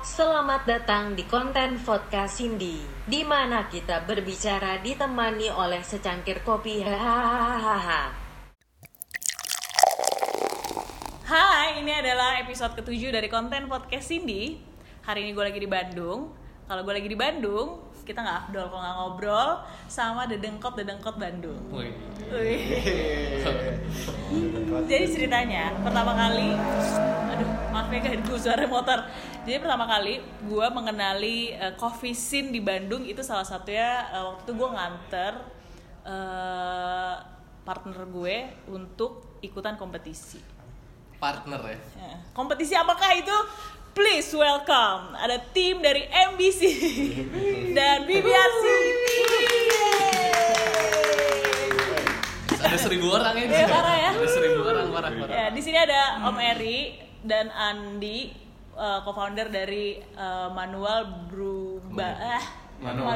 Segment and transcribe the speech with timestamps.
[0.00, 6.80] Selamat datang di konten podcast Cindy, di mana kita berbicara ditemani oleh secangkir kopi.
[6.80, 8.08] Hahaha.
[11.28, 14.56] Hai, ini adalah episode ketujuh dari konten podcast Cindy.
[15.04, 16.32] Hari ini gue lagi di Bandung.
[16.64, 19.50] Kalau gue lagi di Bandung, kita nggak afdol kalau nggak ngobrol
[19.84, 21.60] sama dedengkot dedengkot Bandung.
[21.68, 21.92] Wih.
[22.32, 22.60] Wih.
[24.88, 26.56] Jadi ceritanya pertama kali,
[27.28, 28.98] aduh maaf ya gue suara motor.
[29.44, 34.42] Jadi pertama kali gue mengenali eh, coffee scene di Bandung itu salah satunya eh, waktu
[34.44, 35.32] itu gue nganter
[36.04, 37.14] eh,
[37.64, 38.36] partner gue
[38.72, 40.40] untuk ikutan kompetisi.
[41.18, 43.34] partner ya Ya, Kompetisi apakah itu?
[43.98, 46.62] Please welcome ada tim dari MBC
[47.76, 48.64] dan BBRC.
[52.58, 53.72] ada seribu orang ya di Iya, sini.
[53.72, 54.10] parah ya.
[54.12, 56.78] ada seribu orang parah parah Ya, di sini ada Om Eri
[57.20, 58.30] dan Andi,
[58.72, 62.44] uh, co-founder dari uh, Manual Brew ba ah,
[62.78, 63.14] Manual,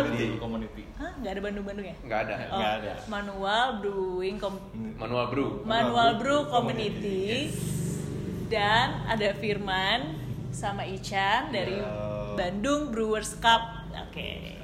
[0.00, 0.26] Community.
[0.38, 0.82] Community.
[0.96, 1.96] Hah, nggak ada Bandung-Bandung ya?
[2.00, 2.92] nggak ada Oh, Nggak ada.
[3.06, 7.52] Manual Brewing Com- manual brew Manual Brew Community
[8.44, 10.14] dan ada Firman
[10.50, 12.36] sama Ichan dari Halo.
[12.36, 13.60] Bandung Brewers Cup.
[14.08, 14.56] Oke.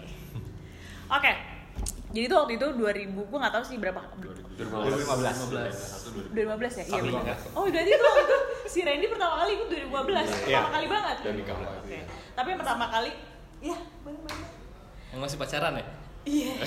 [1.09, 1.33] Oke.
[2.11, 6.35] Jadi itu waktu itu 2000, gue nggak tahu sih berapa 2015.
[6.35, 6.85] 2015 ya?
[6.91, 7.39] Iya benar.
[7.55, 8.37] Oh, berarti itu waktu itu
[8.67, 10.27] si Randy pertama kali ikut 2015.
[10.27, 10.61] Pertama Iya.
[10.69, 11.17] kali banget.
[11.23, 11.71] Dan di kamar.
[11.79, 11.99] Oke.
[12.35, 13.13] Tapi yang pertama kali
[13.63, 14.59] ya, benar-benar.
[15.11, 15.85] yang masih pacaran ya
[16.23, 16.55] Iya.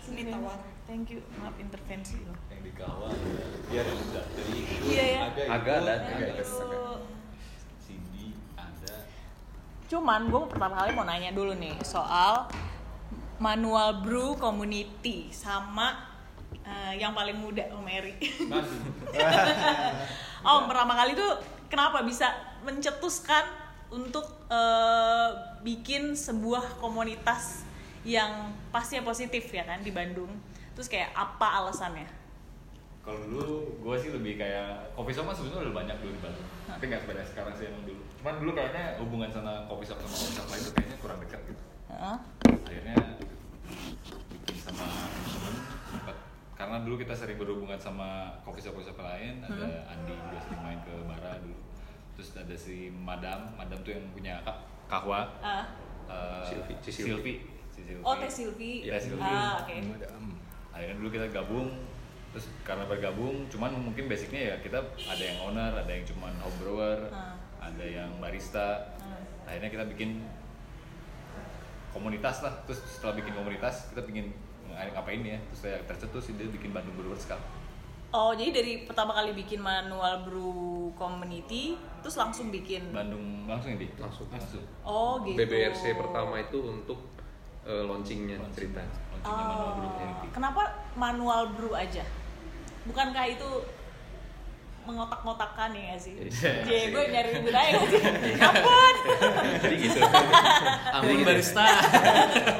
[0.00, 0.58] Sini tawar.
[0.84, 1.20] Thank you.
[1.36, 2.36] Maaf intervensi loh.
[3.74, 3.92] Ada
[4.84, 5.20] Iya, ya.
[5.50, 6.46] Agak ada, agak.
[7.80, 8.94] Cindy ada.
[9.88, 12.46] Cuman gue pertama kali mau nanya dulu nih soal
[13.42, 16.06] manual brew community sama
[16.62, 18.14] eh, yang paling muda Om Eri.
[20.54, 21.32] Om pertama kali tuh
[21.66, 22.30] kenapa bisa
[22.62, 23.44] mencetuskan
[23.90, 25.30] untuk eh,
[25.66, 27.66] bikin sebuah komunitas
[28.04, 30.30] yang pastinya positif ya kan di Bandung.
[30.76, 32.23] Terus kayak apa alasannya?
[33.04, 33.44] Kalau dulu
[33.84, 36.48] gue sih lebih kayak kopi shop kan sebenarnya udah banyak dulu di Bandung.
[36.64, 38.00] Tapi nggak sebanyak sekarang sih emang dulu.
[38.16, 41.40] Cuman dulu kayaknya hubungan sama kopi shop sama kopi shop lain tuh kayaknya kurang dekat
[41.44, 41.62] gitu.
[41.92, 42.16] Heeh.
[42.64, 42.96] Akhirnya
[44.32, 44.88] bikin sama
[45.20, 45.54] temen
[46.54, 50.62] karena dulu kita sering berhubungan sama kopi shop kopi shop lain ada Andi juga sering
[50.64, 51.58] main ke Bara dulu
[52.16, 55.66] terus ada si Madam Madam tuh yang punya kak kahwa Ah.
[56.08, 57.10] eh, Silvi, si Silvi.
[57.10, 57.34] Silvi.
[57.68, 58.00] Si Silvi.
[58.00, 58.72] Oh Teh Silvi.
[58.86, 59.20] Teh Silvi.
[59.20, 59.76] Ah oke.
[60.72, 61.68] akhirnya dulu kita gabung
[62.34, 66.58] terus karena bergabung cuman mungkin basicnya ya kita ada yang owner ada yang cuman home
[66.58, 67.38] brewer Ah.
[67.62, 69.22] ada yang barista Ah.
[69.46, 70.18] akhirnya kita bikin
[71.90, 74.34] komunitas lah terus setelah bikin komunitas kita bikin
[74.66, 77.38] ngapain ya terus saya tercetus dia bikin Bandung Brewers Cup
[78.10, 80.54] Oh, jadi dari pertama kali bikin manual brew
[80.94, 82.94] community, terus langsung bikin.
[82.94, 84.30] Bandung langsung ya di Langsung.
[84.30, 85.34] langsung Oh, gitu.
[85.34, 86.94] BBRC pertama itu untuk
[87.66, 90.62] eh, launchingnya cerita launchingnya Manual Brew Oh, Community kenapa
[90.94, 92.06] manual brew aja?
[92.84, 93.50] Bukankah itu
[94.84, 96.12] mengotak-ngotakkan ya sih?
[96.28, 96.60] Iya.
[96.68, 98.02] Jadi gue nyari ribut aja sih?
[98.36, 98.94] Ampun!
[99.64, 100.00] jadi gitu
[100.92, 101.64] ampun barista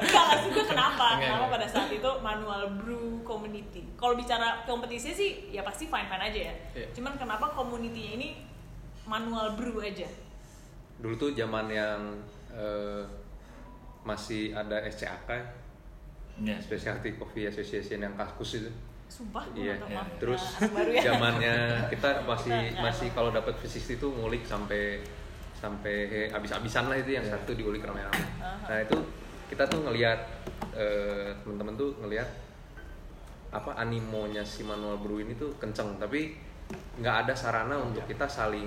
[0.01, 1.21] Enggak nggak sih gue kenapa?
[1.21, 3.85] Kenapa pada saat itu manual brew community?
[4.01, 6.55] Kalau bicara kompetisi sih ya pasti fine-fine aja ya.
[6.73, 6.89] Iya.
[6.97, 8.29] Cuman kenapa community-nya ini
[9.05, 10.09] manual brew aja?
[10.99, 12.01] dulu tuh zaman yang
[12.55, 13.03] eh,
[14.05, 15.29] masih ada SCAK
[16.45, 18.71] ya Specialty Coffee Association yang kaskus itu
[19.07, 20.07] Sumpah gue iya maaf.
[20.19, 21.03] terus Nah, baru ya.
[21.07, 21.57] zamannya
[21.89, 24.83] kita masih Kita nggak masih kalau dapat V60 itu ngulik sampai
[25.55, 25.97] sampai
[26.29, 28.69] habis-habisan lah itu yang satu diulik rame-rame Aha.
[28.69, 28.97] nah itu
[29.47, 30.19] kita tuh ngelihat
[30.73, 32.27] eh, teman-teman tuh ngelihat
[33.49, 36.37] apa animonya si manual brew ini tuh kenceng tapi
[36.99, 38.67] nggak ada sarana untuk kita saling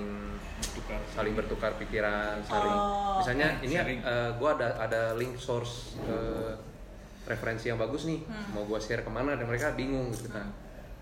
[0.64, 4.00] tukar saling bertukar pikiran saling Oh, misalnya ini sharing.
[4.00, 6.50] eh, gua ada ada link source eh,
[7.28, 8.24] referensi yang bagus nih.
[8.24, 8.56] Hmm.
[8.56, 9.36] mau gua share ke mana?
[9.36, 10.32] Dan mereka bingung gitu.
[10.32, 10.48] Kan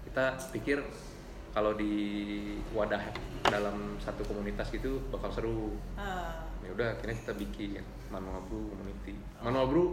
[0.02, 0.82] kita pikir
[1.56, 1.94] kalau di
[2.76, 3.00] wadah
[3.48, 5.78] dalam satu komunitas gitu bakal seru.
[5.96, 6.44] Ah.
[6.66, 7.80] ya udah akhirnya kita bikin
[8.10, 9.14] manual brew community.
[9.38, 9.86] Manual brew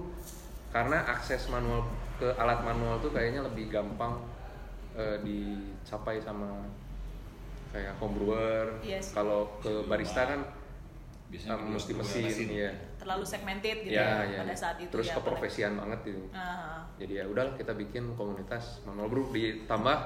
[0.74, 1.86] karena akses manual
[2.18, 4.26] ke alat manual tuh kayaknya lebih gampang
[4.98, 6.66] eh, dicapai sama
[7.70, 8.82] kayak home brewer.
[8.82, 10.42] Iya kalau ke barista kan
[11.34, 12.48] Biasanya ke mesti mesin mesin.
[12.48, 16.24] ya terlalu segmented gitu ya, ya, ya, pada saat itu terus ya keprofesian banget gitu
[16.30, 16.86] Ah.
[16.96, 19.98] jadi ya udahlah kita bikin komunitas manual brew ditambah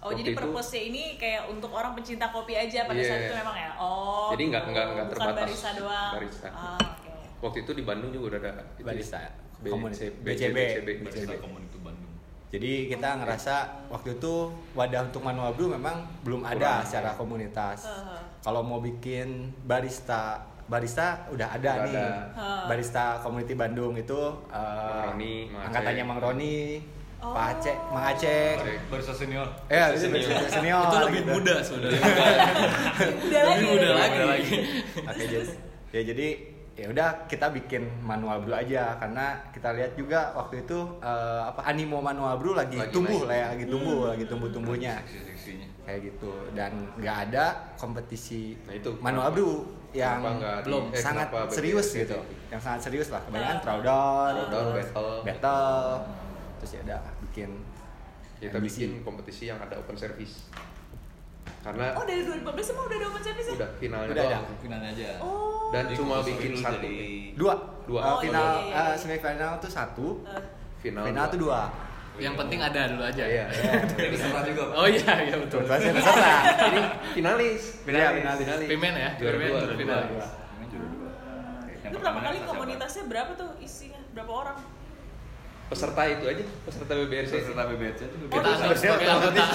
[0.00, 3.26] Oh jadi itu- purpose-nya ini kayak untuk orang pencinta kopi aja pada saat Iya.
[3.26, 3.70] itu memang ya.
[3.76, 4.32] Oh.
[4.32, 4.72] Jadi nggak- gitu.
[4.72, 6.12] nggak- nggak terbatas barista doang.
[6.16, 6.48] barista.
[6.48, 7.12] Ah, oke.
[7.40, 9.20] waktu itu di Bandung juga udah ada itu Barista.
[9.60, 10.00] B- Komunitas.
[10.02, 10.56] C- BCB.
[10.56, 11.32] BCB Barista BCB.
[11.38, 12.12] Community Bandung
[12.48, 13.54] Jadi kita ngerasa
[13.86, 14.32] waktu itu
[14.72, 17.84] wadah untuk manual brew memang belum ada secara komunitas.
[17.84, 18.20] Heeh.
[18.40, 21.94] Kalau mau bikin barista barista udah ada Udah nih.
[21.98, 22.06] ada.
[22.64, 26.04] Barista Community Bandung itu eh, Roni, Mang angkatannya.
[26.06, 26.58] Mang Roni,
[27.20, 27.36] Oh.
[27.36, 28.56] Pak Aceh, Mang Aceh.
[28.88, 29.44] Barista senior.
[29.68, 30.40] Ya, itu senior.
[30.48, 31.32] senior Itu lebih gitu.
[31.36, 32.00] muda sebenarnya.
[32.00, 33.60] Udah lagi.
[33.60, 34.18] Lebih muda udah lagi.
[34.24, 34.54] lagi.
[35.04, 35.44] Oke, jadi
[35.92, 36.28] ya jadi
[36.80, 41.60] ya udah kita bikin manual brew aja karena kita lihat juga waktu itu eh, apa
[41.66, 45.66] animo manual brew lagi, Lagi tumbuh lah ya, lagi tumbuh, lagi tumbuh-tumbuhnya Seksi-seksinya.
[45.82, 47.44] kayak gitu dan nggak ada
[47.76, 49.36] kompetisi Nah, itu manual kenapa?
[49.36, 49.52] brew
[49.90, 50.22] yang
[50.62, 52.16] belum eh, sangat kenapa serius gitu?
[52.16, 52.18] gitu
[52.48, 53.60] yang sangat serius lah kebanyakan Ah.
[53.60, 55.18] throwdown Throwdown, terus battle.
[55.20, 55.90] battle
[56.56, 57.50] terus ya udah bikin
[58.38, 58.64] kita MBC.
[58.64, 60.48] bikin kompetisi yang ada open service
[61.60, 62.40] karena Oh dari 2015
[62.72, 63.54] emang udah ada open service ya?
[63.54, 64.44] udah finalnya Udah doang.
[64.46, 64.56] ada.
[64.58, 65.08] Finalnya aja.
[65.20, 65.49] Oh.
[65.70, 68.00] Dan Jadi cuma bikin satu jadi dua Dua.
[68.00, 68.82] Eh, Oh, final iya, iya, iya.
[68.86, 70.42] eh, semifinal tuh satu Eh,
[70.80, 71.60] final final tuh dua
[72.16, 73.24] Yang penting ada dulu aja.
[73.24, 73.44] iya
[73.90, 74.62] Jadi peserta juga.
[74.66, 74.76] Pak.
[74.76, 75.60] Oh iya, iya betul.
[75.64, 76.30] saya peserta
[76.66, 76.80] ini
[77.14, 78.68] finalis Iya, finalis.
[78.68, 79.98] Pimen ya, juara Pimen, dua juara dua.
[80.04, 80.26] dua.
[80.52, 81.08] Ini juara dua.
[81.80, 84.00] Itu pertama pertamanya kali komunitasnya berapa tuh isinya?
[84.12, 84.58] Berapa orang?
[85.70, 89.38] peserta itu aja peserta BBRC Peserta BBRC itu Kita Oh, anggap sebagai anggota.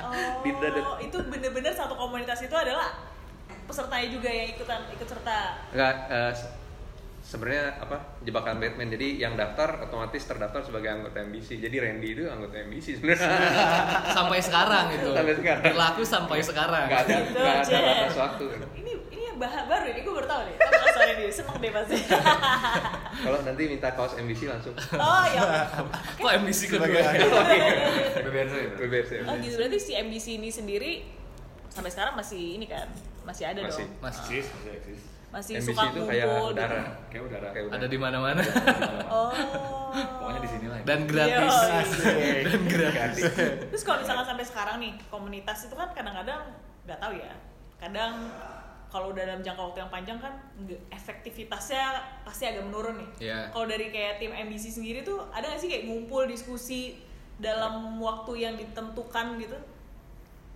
[0.00, 2.96] Oh, itu bener-bener satu komunitas itu adalah
[3.66, 5.38] pesertanya juga yang ikutan ikut serta.
[5.70, 5.94] Enggak,
[6.32, 6.52] se-
[7.22, 8.88] sebenarnya apa jebakan Batman.
[8.88, 11.58] Jadi yang daftar otomatis terdaftar sebagai anggota MBC.
[11.58, 13.26] Jadi Randy itu anggota MBC sebenarnya.
[14.16, 15.10] Sampai sekarang itu.
[15.10, 15.62] Sampai sekarang.
[15.66, 16.86] Berlaku sampai sekarang.
[16.86, 18.44] Enggak ada, Gitu, enggak ada batas waktu.
[18.76, 20.54] Ini ini bahas baru ini gue baru tahu nih.
[20.56, 21.96] Tapi soalnya dia seneng deh pasti.
[23.26, 24.74] Kalau nanti minta kaos MBC langsung.
[24.94, 25.40] oh ya.
[26.22, 26.86] Kok MBC kedua?
[26.86, 28.54] Sebagai- BBRC.
[28.78, 29.12] BBRC.
[29.24, 30.92] Oh gitu berarti si MBC ini sendiri
[31.66, 32.88] sampai sekarang masih ini kan
[33.26, 33.84] masih ada Masih.
[33.84, 33.98] dong.
[34.00, 35.00] Masih Eksis, masih eksis.
[35.26, 36.46] Masih MBC suka itu ngumpul kayak gitu.
[36.48, 36.80] udara.
[37.10, 37.48] Kayak udara.
[37.50, 37.76] Kayak udara.
[37.76, 38.42] Ada di mana-mana.
[39.06, 39.32] Oh.
[39.90, 40.78] Pokoknya di sini lah.
[40.82, 41.52] Dan gratis.
[42.00, 42.40] Yoi.
[42.48, 43.24] Dan gratis.
[43.68, 46.40] Terus kalau misalkan sampai sekarang nih komunitas itu kan kadang-kadang
[46.84, 47.34] nggak tahu ya.
[47.76, 48.14] Kadang
[48.86, 51.84] kalau udah dalam jangka waktu yang panjang kan nggak- efektivitasnya
[52.22, 53.08] pasti agak menurun nih.
[53.26, 53.38] Iya.
[53.50, 56.96] Kalau dari kayak tim MBC sendiri tuh ada nggak sih kayak ngumpul diskusi
[57.36, 59.58] dalam waktu yang ditentukan gitu?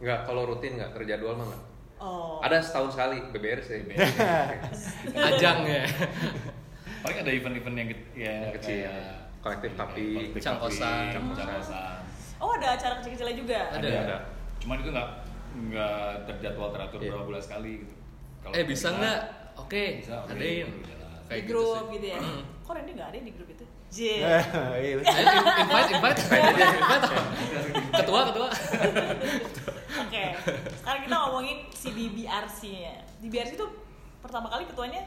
[0.00, 1.62] Enggak, kalau rutin enggak terjadwal mah enggak.
[2.00, 2.40] Oh.
[2.40, 3.70] Ada setahun sekali BBRC.
[5.28, 5.84] Ajang ya.
[7.00, 8.76] Paling ada event-event yang, ke- ya, Yang kecil.
[8.88, 10.06] kayak Kolektif Kapi.
[10.14, 11.04] kolektif Cangkosan.
[12.36, 13.60] Oh ada acara kecil-kecilnya juga.
[13.70, 13.88] Ada.
[14.02, 14.16] Ada.
[14.58, 15.08] Cuman itu nggak
[15.50, 17.08] nggak terjadwal teratur Iya.
[17.10, 17.94] berapa bulan sekali gitu.
[18.40, 19.20] Kalau Eh bisa nggak?
[19.58, 20.32] Oke, Bisa, oke.
[20.32, 20.68] adain.
[20.80, 21.08] Jalan.
[21.20, 21.92] Di Kayak gitu grup sih.
[21.94, 22.18] gitu, ya.
[22.64, 23.64] Kok Randy nggak ada di grup itu?
[23.90, 23.98] J.
[24.22, 24.44] Eh,
[24.78, 24.94] iya.
[25.02, 27.10] Invite, invite, invite.
[27.90, 28.48] Ketua, ketua.
[30.06, 30.24] Oke.
[30.78, 32.94] Sekarang kita ngomongin si DBRC-nya.
[33.18, 33.66] DBRC itu
[34.22, 35.02] pertama kali ketuanya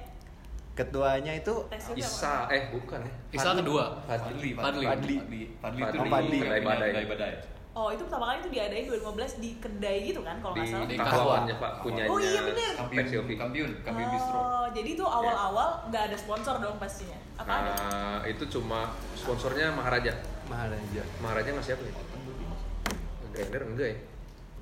[0.74, 3.14] ketuanya itu Isa, eh bukan ya.
[3.30, 4.02] Isa kedua.
[4.10, 4.58] Fadli.
[4.58, 4.86] Fadli.
[4.90, 5.16] Fadli.
[5.62, 5.84] Fadli.
[5.86, 6.40] Fadli Fadli.
[6.42, 7.30] Oh, Fadli.
[7.74, 10.86] Oh itu pertama kali itu diadain 2015 di kedai gitu kan kalau nggak salah.
[10.86, 12.10] Di Di Kahawannya Pak, punyanya.
[12.14, 12.74] Oh, iya, bener.
[12.78, 13.26] Kampiun.
[13.34, 14.38] Kampiun, Kampiun Bistro.
[14.38, 17.18] Oh, jadi itu awal-awal nggak ada sponsor dong pastinya.
[17.34, 17.72] Apa ada?
[17.74, 20.14] Nah, itu cuma sponsornya Maharaja.
[20.46, 21.94] Maharaja Maharaja ngasih apa ya?
[23.34, 23.98] Grinder enggak ya?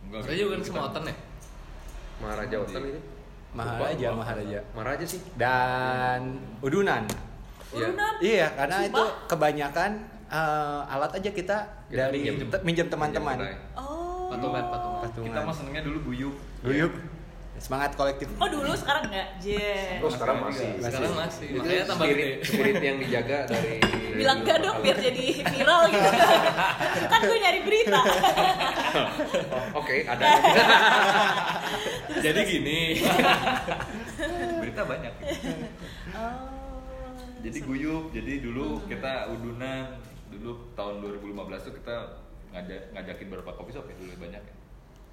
[0.08, 1.16] Enggak, Saya juga kan semua oten ya.
[2.22, 3.02] Maharaja Otan itu.
[3.52, 4.08] Maharaja.
[4.16, 5.20] Maharaja Maharaja sih.
[5.36, 7.04] dan udunan
[7.72, 7.88] Iya.
[7.88, 8.14] Urunan?
[8.20, 8.88] iya karena Sumpah?
[8.92, 9.92] itu kebanyakan
[10.32, 12.48] eh, alat aja kita Kita dari minjem.
[12.48, 13.38] te- minjem teman-teman
[13.76, 14.30] Oh.
[14.30, 15.00] Patungan, patungan.
[15.04, 16.36] patungan Kita mah senengnya dulu guyup.
[16.62, 16.94] guyup
[17.58, 19.28] semangat kolektif Oh dulu sekarang nggak?
[19.38, 19.46] J.
[20.02, 20.82] Oh, sekarang masih.
[20.82, 21.46] Sekarang masih.
[21.46, 22.36] Itu Makanya tambah spirit, gede.
[22.42, 23.74] spirit yang dijaga dari
[24.12, 26.10] Bilang enggak dong biar jadi viral gitu.
[27.12, 28.02] kan gue nyari berita.
[29.48, 30.26] Oh, Oke, ada.
[32.20, 33.00] Jadi gini.
[34.60, 35.14] Berita banyak.
[36.12, 36.50] Oh.
[37.42, 39.98] Jadi guyup, jadi dulu kita udunan
[40.42, 41.96] dulu tahun 2015 tuh kita
[42.52, 44.56] ngajak ngajakin beberapa kopi shop ya dulu banyak ya.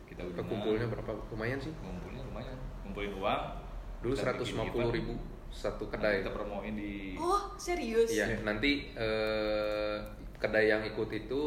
[0.08, 0.40] Kita udunan.
[0.40, 1.12] Kekumpulnya berapa?
[1.30, 1.72] Lumayan sih.
[1.84, 2.56] Ngumpulnya lumayan.
[2.82, 3.42] Ngumpulin uang.
[4.00, 4.96] Dulu kita seratus bikin lima puluh event.
[4.96, 5.14] ribu
[5.52, 6.16] satu Nanti kedai.
[6.24, 8.08] Kita promoin di Oh serius?
[8.08, 9.96] Iya, nanti eh,
[10.40, 11.40] kedai yang ikut itu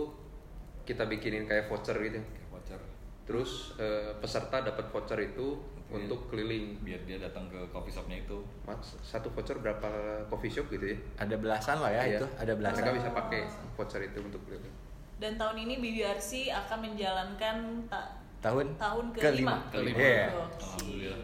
[0.86, 2.22] kita bikinin kayak voucher gitu.
[2.22, 2.82] Kayak voucher
[3.26, 5.58] Terus eh, peserta dapat voucher itu
[5.92, 6.02] Oke.
[6.02, 6.80] untuk keliling.
[6.80, 8.40] biar dia datang ke coffee shopnya itu.
[8.64, 9.90] Mas, satu voucher berapa
[10.26, 10.98] coffee shop gitu ya?
[11.18, 12.18] ada belasan lah ya Iya.
[12.18, 13.42] itu ada belasan Mereka bisa pakai
[13.74, 14.72] voucher itu untuk keliling.
[15.18, 17.56] Dan tahun ini BBRC akan menjalankan
[17.86, 19.22] ta- tahun tahun kelima.
[19.22, 19.56] kelima.
[19.70, 20.00] Kelima.
[20.00, 20.26] Iya.
[20.26, 20.50] Alhamdulillah.
[20.58, 21.16] Gokil.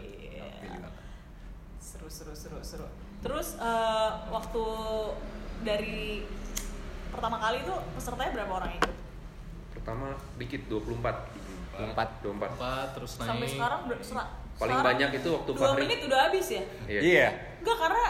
[0.60, 0.88] Kelima.
[1.78, 2.86] Seru seru seru seru.
[3.18, 4.64] Terus eh, waktu
[5.60, 6.22] dari
[7.10, 8.94] pertama kali itu pesertanya berapa orang ikut?
[9.72, 10.06] Pertama
[10.36, 11.02] dikit 24.
[11.74, 12.22] 24.
[12.22, 12.54] 24.
[12.54, 13.28] Empat, terus naik.
[13.28, 14.02] Sampai sekarang ber-
[14.58, 15.80] Paling sekarang banyak itu waktu dua Fahri.
[15.80, 16.62] menit udah habis ya?
[16.84, 17.00] Iya.
[17.00, 18.04] iya Enggak karena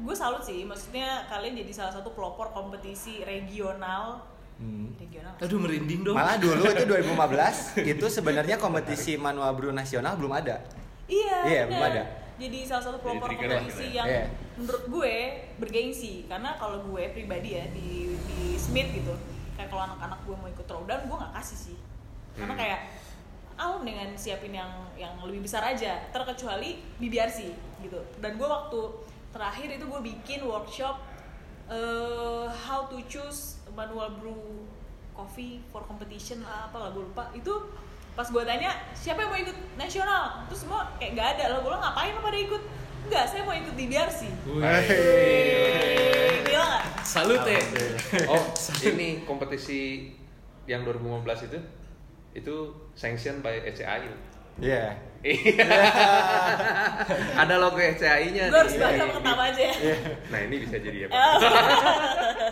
[0.00, 4.24] gue salut sih, maksudnya kalian jadi salah satu pelopor kompetisi regional
[4.56, 4.92] Hmm.
[4.94, 6.12] regional Aduh merinding dong.
[6.12, 10.60] Malah dulu itu 2015 itu sebenarnya kompetisi manual brew nasional belum ada.
[11.06, 11.68] Iya, Iya, bener.
[11.70, 12.02] belum ada.
[12.36, 14.28] Jadi salah satu pelopor kompetisi yang Iya.
[14.54, 15.14] menurut gue
[15.56, 17.88] bergengsi karena kalau gue pribadi ya di
[18.22, 19.16] di Smith gitu,
[19.54, 21.76] kayak kalau anak-anak gue mau ikut throwdown gue nggak kasih sih,
[22.34, 22.60] karena Hmm.
[22.60, 22.80] kayak
[23.60, 27.52] ah lu dengan siapin yang yang lebih besar aja, terkecuali BBRC
[27.84, 28.00] gitu.
[28.16, 28.80] Dan gue waktu
[29.36, 30.96] terakhir itu gue bikin workshop
[31.68, 34.64] eh, how to choose manual brew
[35.12, 37.28] coffee for competition lah apa lah gue lupa.
[37.36, 37.68] Itu
[38.16, 40.48] pas gue tanya siapa yang mau ikut nasional?
[40.48, 41.44] Terus semua kayak gak ada.
[41.52, 42.62] Lo gue bilang ngapain lo pada ikut?
[43.00, 44.20] Enggak saya mau ikut di BRC
[46.50, 46.84] gila gak?
[47.04, 47.56] Salute.
[48.28, 48.44] Oh,
[48.84, 50.12] ini kompetisi
[50.68, 51.58] yang 2015 itu
[52.30, 52.56] itu
[53.00, 54.12] sanction by HCI.
[54.60, 54.92] Iya.
[55.24, 55.64] Iya.
[57.44, 58.52] Ada logo HCI-nya.
[58.52, 59.96] gue harus sama ketawa aja ya
[60.32, 61.12] Nah, ini bisa jadi apa?
[61.16, 61.36] Eh,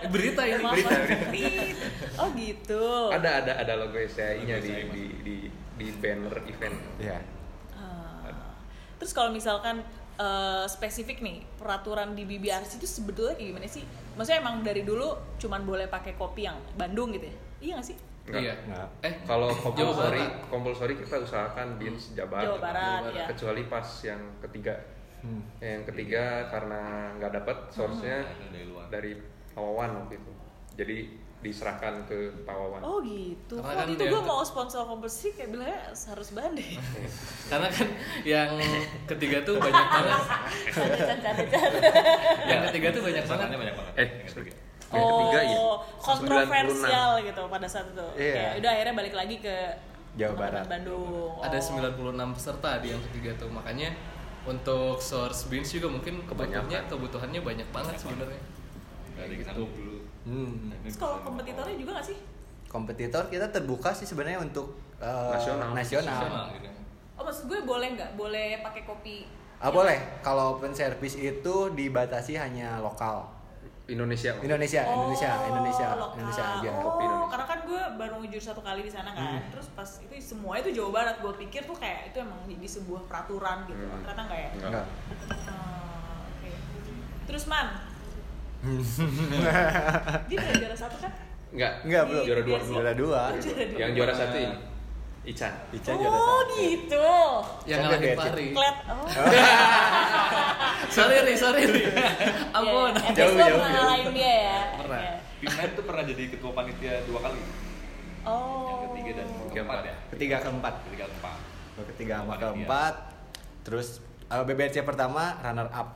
[0.13, 0.65] berita ini.
[0.65, 1.77] Berita, Rit.
[2.17, 5.37] oh gitu Ada ada ada logo Logo di, di di
[5.79, 6.77] di banner event.
[6.97, 7.19] Iya.
[7.77, 8.57] Ah.
[8.99, 9.85] terus kalau misalkan
[10.17, 13.85] eh, spesifik nih peraturan di BBRC itu sebetulnya kayak gimana sih
[14.19, 18.08] maksudnya emang dari dulu cuman boleh pakai kopi yang Bandung gitu ya iya gak sih
[18.29, 18.43] Enggak.
[18.43, 18.55] Iya.
[18.63, 18.89] Enggak.
[19.01, 20.47] Eh, Kalau Jawa compulsory, Barat.
[20.47, 22.43] compulsory kita usahakan beans Jabar.
[22.43, 23.27] Jawa Barat, ya.
[23.27, 24.75] Kecuali pas yang ketiga.
[25.19, 25.43] Hmm.
[25.59, 26.83] Yang ketiga karena
[27.17, 28.49] nggak dapat source-nya Hmm.
[28.49, 28.87] Dari luar.
[28.89, 29.13] dari
[29.51, 30.33] Pawawan waktu itu.
[30.75, 30.99] Jadi
[31.39, 32.83] diserahkan ke Pawawan.
[32.83, 33.59] Oh gitu.
[33.59, 36.79] Karena Waktu kan itu gue mau sponsor kompetisi kayak bilangnya harus banding.
[37.51, 37.89] karena kan
[38.25, 38.51] yang
[39.07, 40.23] ketiga tuh banyak banget.
[42.45, 43.39] Yang ketiga tuh banyak banget.
[43.39, 44.09] Pesertanya banyak banget Eh,
[44.91, 45.41] yang ketiga.
[45.43, 45.55] Ya.
[45.55, 48.07] Oh, kontroversial gitu pada saat itu.
[48.15, 48.33] Iya.
[48.35, 49.57] Kayak udah akhirnya balik lagi ke
[50.15, 50.65] Jawa Barat.
[50.67, 51.39] Bandung.
[51.39, 51.67] Ada Oh.
[51.79, 53.49] 96 peserta di yang ketiga tuh.
[53.49, 53.93] Makanya
[54.45, 56.65] untuk source beans juga mungkin Kebanyakan.
[56.67, 58.43] kebutuhannya kebutuhannya banyak banget sebenarnya.
[59.13, 60.71] dari dulu Hmm.
[60.85, 62.19] Terus kalau kompetitornya juga gak sih?
[62.67, 65.73] Kompetitor kita terbuka sih sebenarnya untuk eh, Nasional.
[65.73, 66.15] nasional.
[66.15, 66.47] Nasional.
[66.55, 66.69] gitu.
[67.15, 68.11] Oh maksud gue boleh nggak?
[68.15, 69.27] Boleh pakai kopi?
[69.59, 69.99] Ah boleh.
[70.21, 73.27] Kalau open service itu dibatasi hanya lokal.
[73.89, 74.37] Indonesia.
[74.37, 76.17] Indonesia, Indonesia, Oh, Indonesia, lokal.
[76.21, 76.71] Indonesia aja.
[76.77, 77.31] Oh, Kopi Indonesia.
[77.33, 79.41] karena kan gue baru ngejur satu kali di sana kan.
[79.41, 79.49] Hmm.
[79.49, 81.17] Terus pas itu semua itu Jawa Barat.
[81.25, 83.81] Gue pikir tuh kayak itu emang jadi sebuah peraturan gitu.
[83.81, 84.05] Hmm.
[84.05, 84.51] Ternyata enggak ya?
[84.53, 84.69] Enggak.
[84.69, 84.87] Enggak.
[85.49, 86.51] Oh, oke.
[87.25, 87.67] Terus man,
[90.29, 91.13] dia juara satu kan?
[91.49, 91.73] Enggak.
[91.89, 92.25] Enggak, belum.
[92.29, 92.59] Juara dua.
[92.61, 93.21] Juara dua.
[93.73, 94.57] Yang juara satu ini.
[95.29, 95.53] Ican.
[95.71, 96.57] Ica juara oh satu.
[96.57, 97.09] gitu.
[97.69, 98.47] Yang ngalahin Pari.
[98.57, 98.77] Klet.
[98.89, 99.05] Oh.
[100.97, 101.83] sorry ri, sorry ri.
[102.51, 102.93] Ampun.
[102.97, 103.13] Ya, ya.
[103.13, 104.61] Jauh, Jauh, jauh, pernah ngalahin dia ya.
[104.75, 105.01] Pernah.
[105.01, 105.13] Ya.
[105.39, 107.41] Pimen tuh pernah jadi ketua panitia dua kali
[108.27, 108.67] Oh.
[108.69, 110.75] yang ketiga dan keempat ya Ketiga keempat.
[110.83, 111.37] ketiga keempat
[111.87, 112.95] Ketiga sama keempat.
[113.63, 113.89] Terus
[114.27, 115.89] eh, BBRC pertama runner up.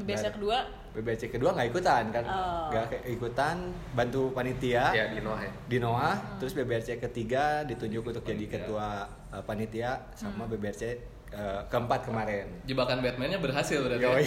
[0.00, 0.64] Biasa kedua.
[0.92, 2.24] BBRC kedua nggak ikutan kan?
[2.24, 2.66] Oh.
[2.68, 3.56] Nggak ke- ikutan
[3.92, 4.90] bantu panitia.
[4.90, 5.52] Ya, di Noah ya.
[5.64, 8.54] di Noah, terus BBRC ketiga ditunjuk untuk jadi Panitia.
[8.60, 8.86] ketua
[9.30, 10.52] uh, panitia sama Hmm.
[10.52, 10.82] BBRC
[11.30, 12.46] uh, keempat kemarin.
[12.64, 14.02] Jebakan Batman-nya berhasil berarti.
[14.02, 14.24] Yoi.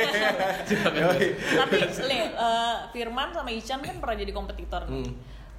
[0.68, 1.26] Jebakan Yoi.
[1.36, 4.82] Tapi Le, eh, Firman sama Ican kan pernah jadi kompetitor.
[4.86, 5.04] nih.
[5.04, 5.14] Hmm.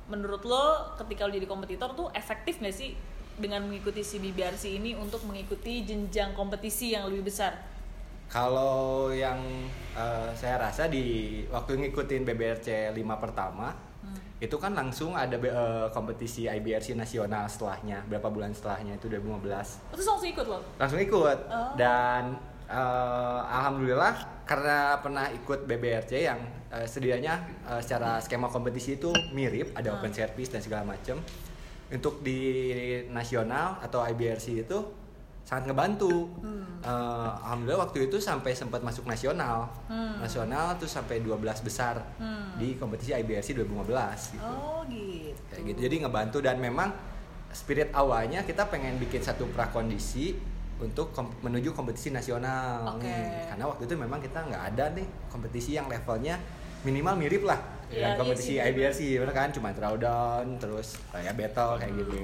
[0.10, 0.66] Menurut lo
[0.98, 2.98] ketika lo jadi kompetitor tuh efektif gak sih
[3.34, 7.56] dengan mengikuti si BBRC ini untuk mengikuti jenjang kompetisi yang lebih besar?
[8.32, 9.36] Kalau yang
[9.92, 11.04] uh, saya rasa di
[11.46, 14.18] waktu ngikutin BBRC 5 pertama Hmm.
[14.42, 20.06] itu kan langsung ada uh, kompetisi IBRC nasional setelahnya berapa bulan setelahnya itu 2015 Terus
[20.10, 20.58] langsung ikut lo?
[20.74, 21.78] langsung ikut Oh.
[21.78, 22.34] dan
[22.66, 29.70] eh, alhamdulillah karena pernah ikut BBRC yang eh, sedianya eh, secara skema kompetisi itu mirip
[29.78, 30.02] ada Hmm.
[30.02, 31.22] open service dan segala macam
[31.88, 32.42] untuk di
[33.06, 34.78] nasional atau IBRC itu
[35.44, 36.30] sangat ngebantu.
[36.82, 36.88] Eh,
[37.40, 39.70] alhamdulillah waktu itu sampai sempat masuk nasional.
[39.86, 40.18] Hmm.
[40.18, 42.56] nasional terus sampai 12 besar Hmm.
[42.56, 44.42] di kompetisi IBRC 2015 gitu.
[44.44, 45.38] Oh gitu.
[45.48, 45.80] kayak gitu.
[45.82, 46.90] Jadi ngebantu dan memang
[47.52, 50.38] spirit awalnya kita pengen bikin satu prakondisi
[50.78, 52.96] untuk kom- menuju kompetisi nasional.
[52.96, 53.04] Oke.
[53.04, 56.42] nih karena waktu itu memang kita nggak ada nih kompetisi yang levelnya
[56.82, 59.50] minimal mirip lah Iya, dengan kompetisi iya sih, IBRC bener kan?
[59.52, 62.20] Cuma throwdown terus kayak battle kayak gitu.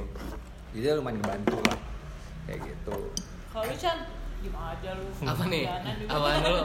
[0.71, 1.77] Jadi lumayan ngebantu lah
[2.48, 2.98] kayak gitu
[3.48, 3.98] Kalau lu Chan,
[4.39, 5.06] gimana aja lu?
[5.22, 5.63] Apa nih?
[6.06, 6.63] Apaan dulu?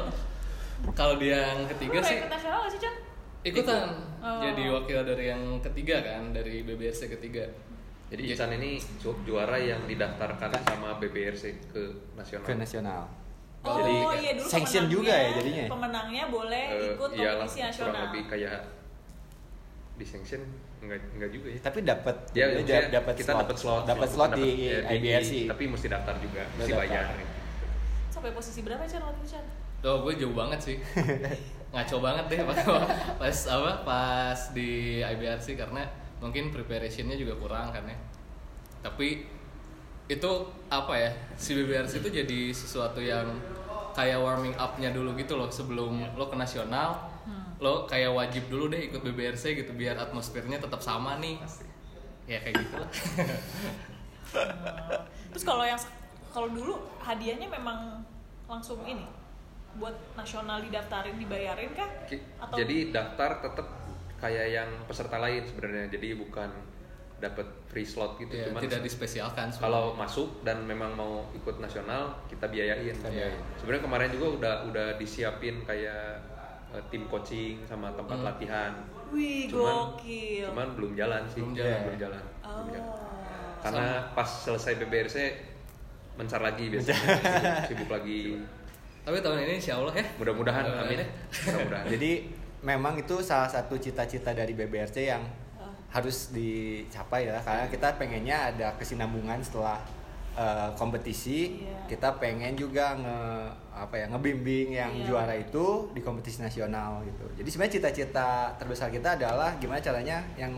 [0.93, 2.95] Kalau di yang Lu ketiga pernah sih ikut nasional gak sih Chan?
[3.43, 3.89] ikutan.
[4.19, 4.39] Oh.
[4.41, 7.43] Jadi wakil dari yang ketiga kan, dari BBRC ketiga.
[8.07, 12.45] Jadi Ican ini ju- juara yang didaftarkan sama BBRC ke nasional.
[12.45, 13.03] ke nasional
[13.63, 15.65] Oh Jadi, iya dulu sanction pemenangnya- juga ya jadinya?
[15.71, 18.03] Pemenangnya boleh Eh, ikut iyalah, kompetisi kurang nasional.
[18.05, 18.59] lebih kayak
[19.95, 20.43] di sanction
[20.83, 21.59] enggak enggak juga ya.
[21.63, 25.65] tapi dapat Ya, dia maksudnya dapat kita dapat slot, dapat slot di ya, IBRC tapi
[25.71, 26.89] mesti daftar juga, Udah mesti daftar.
[26.91, 27.05] bayar.
[28.11, 29.45] Sampai posisi berapa Chan waktu itu Chan?
[29.79, 30.77] Tuh gue jauh banget sih.
[31.73, 32.59] Ngaco banget deh pas,
[33.17, 35.83] pas apa pas di IBRC karena
[36.21, 37.97] mungkin preparationnya juga kurang kan ya
[38.79, 39.27] tapi
[40.07, 40.31] itu
[40.69, 43.27] apa ya si BBRC itu jadi sesuatu yang
[43.91, 47.12] kayak warming up-nya dulu gitu loh sebelum lo ke nasional
[47.63, 51.39] lo kayak wajib dulu deh ikut BBRC gitu biar atmosfernya tetap sama nih
[52.27, 52.91] ya kayak gitu lah
[55.33, 55.81] Terus kalau yang
[56.33, 58.01] kalau dulu hadiahnya memang
[58.49, 59.05] langsung ini
[59.81, 61.89] buat nasional didaftarin dibayarin kah?
[62.41, 63.67] Atau Jadi daftar tetap
[64.21, 65.89] kayak yang peserta lain sebenarnya.
[65.89, 66.51] Jadi bukan
[67.23, 68.35] dapat free slot gitu.
[68.35, 72.93] ya, Cuman tidak dispesialkan kalau masuk dan memang mau ikut nasional kita biayain.
[72.99, 73.41] biayain.
[73.57, 76.21] Sebenarnya kemarin juga udah udah disiapin kayak
[76.73, 78.27] eh, tim coaching sama tempat Hmm.
[78.27, 78.73] latihan.
[79.09, 80.49] Wih, Cuman- gokil.
[80.49, 81.39] Cuman belum jalan sih.
[81.39, 81.79] Belum jalan.
[81.85, 82.23] Belum jalan.
[82.41, 82.51] oh.
[82.63, 82.93] Belum jalan.
[83.61, 85.17] Karena pas selesai BBRC
[86.15, 86.99] mencar lagi biasanya.
[87.63, 88.41] sibuk, sibuk lagi.
[89.03, 90.99] tapi tahun ini insya Allah ya Mudah-mudahan Mudah-mudahan amin.
[90.99, 91.07] ya.
[91.45, 91.87] Mudah-mudahan.
[91.89, 92.13] Jadi
[92.63, 95.23] memang itu salah satu cita-cita dari BBRC yang
[95.89, 99.77] harus dicapai ya karena kita pengennya ada kesinambungan setelah
[100.35, 101.89] uh, kompetisi Iya.
[101.89, 103.19] kita pengen juga nge
[103.73, 105.05] apa ya ngebimbing yang Iya.
[105.05, 110.53] juara itu di kompetisi nasional gitu jadi sebenarnya cita-cita terbesar kita adalah gimana caranya yang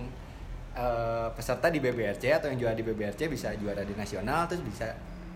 [0.73, 4.91] uh, peserta di BBRC atau yang juara di BBRC bisa juara di nasional terus bisa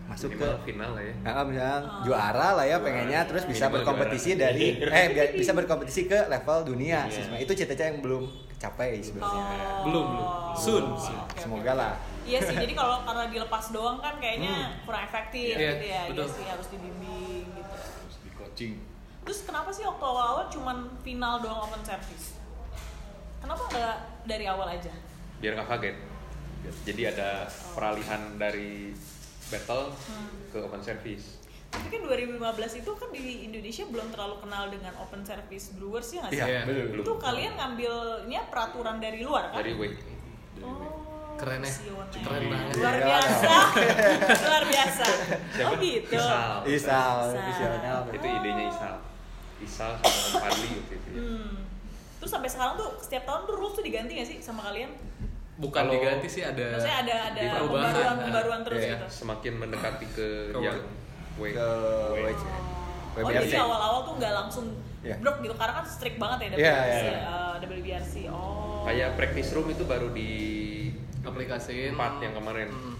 [0.04, 1.12] masuk ke final lah ya.
[1.21, 4.49] Nah, misalnya juara lah ya pengennya terus bisa Minimal berkompetisi juara.
[4.49, 7.12] dari eh bi- bisa berkompetisi ke level dunia Iya.
[7.12, 7.45] sih sebenarnya.
[7.45, 9.42] Itu cita-cita yang belum kecapai sebenarnya.
[9.45, 9.85] Oh.
[9.85, 10.26] belum belum
[10.57, 10.85] soon.
[11.37, 11.92] Semoga lah.
[12.28, 16.02] Iya sih, jadi kalau karena dilepas doang kan kayaknya kurang efektif Iya, gitu ya.
[16.12, 16.25] betul.
[16.28, 17.73] Iya sih harus dibimbing gitu.
[17.73, 18.73] Terus di coaching.
[19.25, 22.37] Terus kenapa sih waktu awal-awal cuman final doang open service?
[23.40, 23.97] Kenapa nggak
[24.28, 24.92] dari awal aja?
[25.38, 25.97] biar nggak kaget.
[26.82, 28.90] Jadi ada peralihan dari
[29.49, 29.94] battle
[30.50, 31.38] ke open service.
[31.70, 36.26] Tapi kan 2015 itu kan di Indonesia belum terlalu kenal dengan open service brewers ya
[36.26, 36.42] nggak sih?
[36.42, 37.04] Iya, belum.
[37.06, 39.62] Itu kalian ngambilnya peraturan dari luar kan?
[39.62, 39.97] Dari weight.
[40.58, 41.06] Oh,
[41.38, 41.71] Keren ya.
[41.71, 42.07] visioner.
[42.18, 42.75] Keren banget.
[42.75, 43.07] Luar Iya.
[43.07, 43.54] biasa.
[44.47, 45.07] Luar biasa.
[45.49, 45.68] Siapa?
[45.68, 46.12] Oh gitu.
[46.12, 46.52] Isal.
[46.61, 47.44] Isal, Isal.
[47.46, 48.01] visional.
[48.11, 48.96] Itu idenya Isal.
[49.59, 51.09] Isal sama Fadli waktu itu.
[51.09, 51.20] ya.
[51.20, 51.55] Hmm.
[52.18, 54.90] Terus sampai sekarang tuh setiap tahun tuh rules tuh diganti gak sih sama kalian?
[55.59, 57.90] bukan Kalau- diganti sih ada Maksudnya ada ada perubahan.
[57.90, 58.90] pembaruan pembaruan terus Iya.
[58.94, 59.07] gitu.
[59.16, 60.79] Semakin mendekati ke Ke yang
[61.35, 61.51] Ke.
[62.14, 62.46] WC.
[63.18, 63.42] Oh WBRC.
[63.44, 64.66] jadi awal-awal tuh nggak langsung
[65.01, 65.18] Iya.
[65.18, 67.18] brok gitu karena kan strict banget ya Iya, WBRC, iya.
[67.18, 68.14] eh, WBRC.
[68.31, 68.87] Oh.
[68.87, 70.31] Kayak practice room itu baru di
[71.24, 72.68] aplikasiin empat yang kemarin.
[72.70, 72.96] Hmm.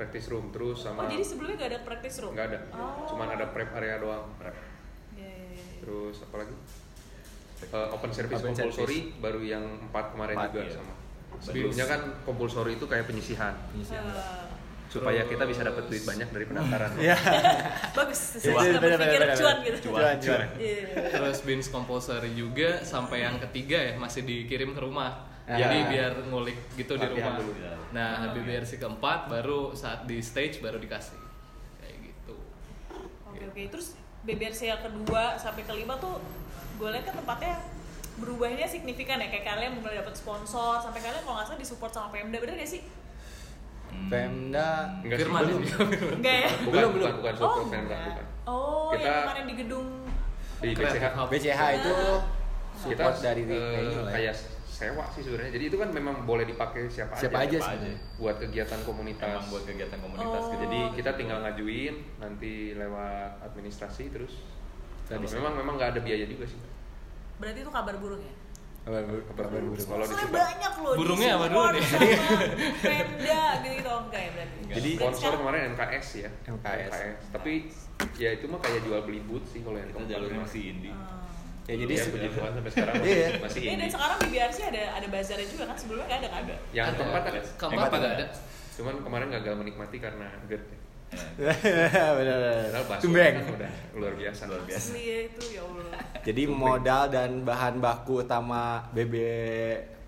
[0.00, 2.32] Practice room terus Oh sama jadi sebelumnya gak ada practice room?
[2.32, 2.58] nggak ada.
[2.72, 3.04] Oh.
[3.04, 4.32] Cuman ada prep area doang.
[4.40, 4.56] Prep.
[5.12, 5.64] Iya, iya, iya.
[5.84, 6.54] Terus apa lagi?
[7.60, 10.72] Eh, open service Open compulsory baru yang empat kemarin Empat, juga iya.
[10.72, 10.94] sama.
[11.40, 14.48] Sebelumnya kan compulsory itu kayak penyisihan Eh,
[14.90, 16.90] supaya kita bisa dapat duit banyak dari pendaftaran.
[16.98, 17.14] Iya.
[18.00, 19.78] bagus sesuatu bener, bener, berpikir cuan gitu.
[19.94, 20.48] Cuan, cuan.
[20.58, 20.78] Iya.
[21.14, 25.58] terus bins compulsory juga sampai yang ketiga ya masih dikirim ke rumah Ah.
[25.58, 27.50] jadi biar ngulik gitu di rumah dulu.
[27.90, 31.18] nah BBRC keempat baru saat di stage baru dikasih
[31.76, 32.36] kayak gitu
[33.26, 33.62] Oke oke.
[33.68, 36.22] Terus BBRC yang kedua sampai kelima tuh
[36.76, 37.58] gue lihat kan tempatnya
[38.16, 42.08] berubahnya signifikan ya kayak kalian mulai dapat sponsor sampai kalian kalau nggak salah disupport sama
[42.10, 42.82] Pemda bener gak sih?
[44.06, 44.70] Pemda
[45.02, 45.60] Enggak sih, Firman belum.
[46.20, 46.48] Enggak ya?
[46.48, 47.14] Bukan, Belum, bukan, belum.
[47.16, 48.00] bukan, oh, support Pemda, enggak.
[48.06, 48.26] bukan.
[48.44, 49.88] Oh, Kita- yang kemarin di gedung
[50.60, 51.06] Di BCH.
[51.26, 53.66] BCH itu Kita support dari venue
[53.98, 54.14] lah ya.
[54.14, 54.34] kayak
[54.80, 55.52] sewa sih sebenarnya.
[55.52, 57.98] Jadi itu kan memang boleh dipakai siapa, Siapa aja Siapa sebenarnya.
[58.16, 59.28] buat kegiatan komunitas.
[59.28, 60.56] Emang buat kegiatan komunitas Oh.
[60.56, 64.40] Jadi kita tinggal ngajuin nanti lewat administrasi terus.
[65.10, 65.36] Bisa.
[65.36, 66.60] memang memang nggak ada biaya juga sih.
[67.36, 68.34] berarti itu kabar burung ya?
[68.80, 69.74] Kabar bur- kabar burung.
[69.74, 71.84] Kalau di banyak loh Burungnya apa dulu nih?
[72.80, 74.58] Pemda gitu gitu oh, enggak ya berarti.
[74.70, 76.30] Jadi sponsor kemarin MKS ya.
[76.46, 76.92] MKS.
[77.32, 77.52] Tapi
[78.16, 80.46] ya itu mah kayak jual beli boot sih kalau yang Kita jalurnya lima.
[80.46, 80.94] masih indie.
[80.94, 81.18] Hmm.
[81.70, 83.28] Ya jadi ya, se- puji Tuhan sampai sekarang Iya.
[83.30, 86.28] masih, masih Eh, dan sekarang di BRC ada ada bazarnya juga kan sebelumnya nggak ada
[86.28, 86.42] kan?
[86.42, 86.54] Ada.
[86.70, 86.96] Yang Ada.
[86.98, 87.40] keempat ada.
[87.56, 88.26] keempat juga ada
[88.72, 90.66] Cuman kemarin gagal menikmati karena GERD.
[92.16, 93.34] benar Tumbeng.
[93.36, 94.42] kan udah luar biasa.
[94.46, 94.78] Luar biasa.
[94.88, 95.98] Asli ya itu ya Allah.
[96.20, 99.14] Jadi modal dan bahan baku utama BB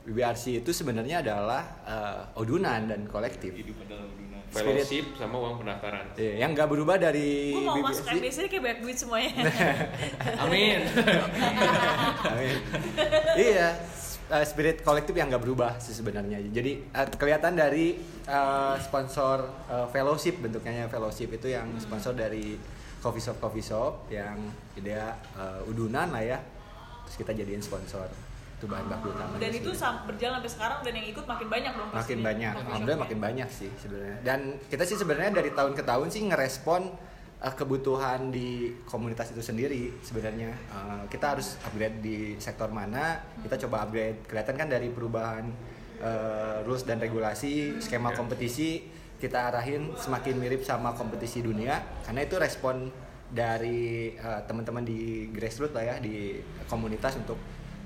[0.03, 3.51] BBRC itu sebenarnya adalah eh, odunan dan kolektif.
[3.53, 4.32] Hidup adalah udunan.
[4.53, 6.05] Fellowship sama uang pendaftaran.
[6.13, 8.05] Iya, yang nggak berubah dari Gue mau masuk.
[8.05, 9.33] MBC kayak banyak duit semuanya.
[10.45, 10.81] amin
[12.29, 12.57] Amin.
[13.41, 13.81] iya,
[14.29, 16.45] uh, spirit kolektif yang nggak berubah sih sebenarnya.
[16.53, 17.97] Jadi uh, kelihatan dari
[18.29, 22.61] uh, sponsor uh, fellowship bentuknya fellowship itu yang sponsor dari
[23.01, 24.37] coffee shop coffee shop yang
[24.77, 26.39] dia uh, udunan lah ya.
[27.09, 28.32] Terus kita jadiin sponsor
[28.63, 29.41] itu bahan baku utamanya.
[29.43, 29.71] dan itu
[30.07, 31.91] berjalan sampai sekarang dan yang ikut makin banyak dong.
[31.91, 34.17] makin banyak, alhamdulillah makin banyak sih sebenarnya.
[34.23, 36.83] Dan kita sih sebenarnya dari tahun ke tahun sih ngerespon
[37.43, 40.55] uh, kebutuhan di komunitas itu sendiri sebenarnya.
[40.71, 43.19] Uh, kita harus upgrade di sektor mana?
[43.43, 44.31] Kita coba upgrade.
[44.31, 45.51] Kelihatan kan dari perubahan
[46.03, 48.19] eh, rules dan regulasi, skema Iya.
[48.19, 48.83] kompetisi
[49.23, 52.91] kita arahin semakin mirip sama kompetisi dunia karena itu respon
[53.31, 57.39] dari eh, teman-teman di grassroots lah ya di komunitas untuk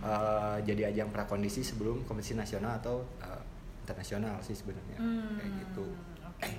[0.06, 3.42] eh, jadi ajang prakondisi sebelum kompetisi nasional atau eh,
[3.82, 5.86] internasional sih sebenarnya Hmm, kayak gitu.
[6.26, 6.54] Oke.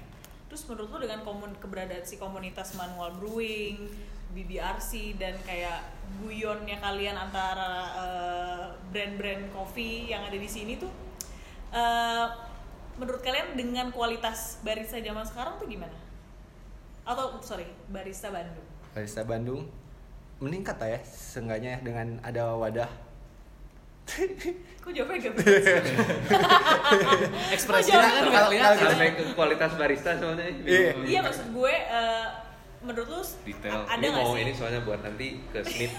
[0.47, 3.87] Terus menurut lu dengan komun keberadaan si komunitas manual brewing,
[4.31, 5.83] BBRC dan kayak
[6.23, 10.91] guyonnya kalian antara eh, brand-brand kopi yang ada di sini tuh
[11.71, 12.27] eh,
[12.97, 15.93] menurut kalian dengan kualitas barista zaman sekarang tuh gimana?
[17.07, 18.67] Atau sorry, barista Bandung.
[18.91, 19.67] Barista Bandung
[20.37, 22.89] meningkat lah ya seenggaknya dengan ada wadah
[24.77, 25.83] Kok jawabnya gak bener?
[27.55, 28.87] Ekspresinya kan nggak kelihatan.
[28.89, 30.91] sampai ke kualitas barista soalnya Iya.
[31.03, 32.25] Iya maksud gue eh,
[32.79, 33.83] menurut lu Detail.
[33.83, 34.41] ada ini nggak mau sih?
[34.41, 35.93] ini soalnya buat nanti ke Smith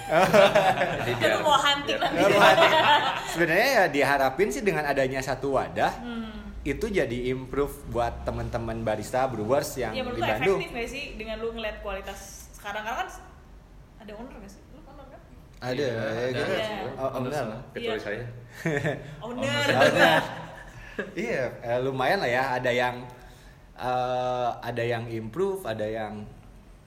[1.02, 2.22] jadi Kan lu mau hunting nanti.
[3.32, 6.30] sebenarnya ya diharapin sih dengan adanya satu wadah Hmm.
[6.64, 10.88] itu jadi improve buat teman-teman barista brewers yang Ya menurut di lu Bandung efektif gak
[10.88, 12.18] sih dengan lu ngeliat kualitas
[12.52, 13.08] sekarang karena kan
[13.98, 14.57] ada owner gak sih?
[15.58, 16.24] Owner ada Iya, ya, ada.
[16.28, 16.42] gitu.
[16.48, 16.90] Iya.
[16.94, 18.04] oh, oh, enggak lah kecuali Iya.
[18.04, 18.24] saya
[19.26, 19.64] Owner.
[19.68, 20.10] Ada.
[21.26, 22.96] iya eh, lumayan lah ya ada yang
[23.74, 26.26] eh, ada yang improve ada yang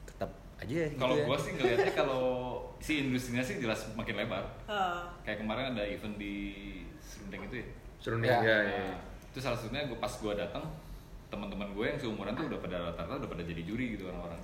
[0.05, 1.23] tetap aja gitu Kalau ya.
[1.23, 2.23] gua sih ngeliatnya kalau
[2.77, 4.43] si industrinya sih jelas makin lebar.
[4.65, 6.35] Eh, Kayak kemarin ada event di
[6.99, 7.65] Serundeng itu ya.
[8.11, 8.39] nih Ya.
[8.41, 8.81] ya, ya.
[8.81, 8.95] Nah,
[9.27, 10.63] itu salah satunya gua pas gua datang
[11.27, 14.35] teman-teman gue yang seumuran tuh udah pada rata-rata udah pada jadi juri gitu orang-orang.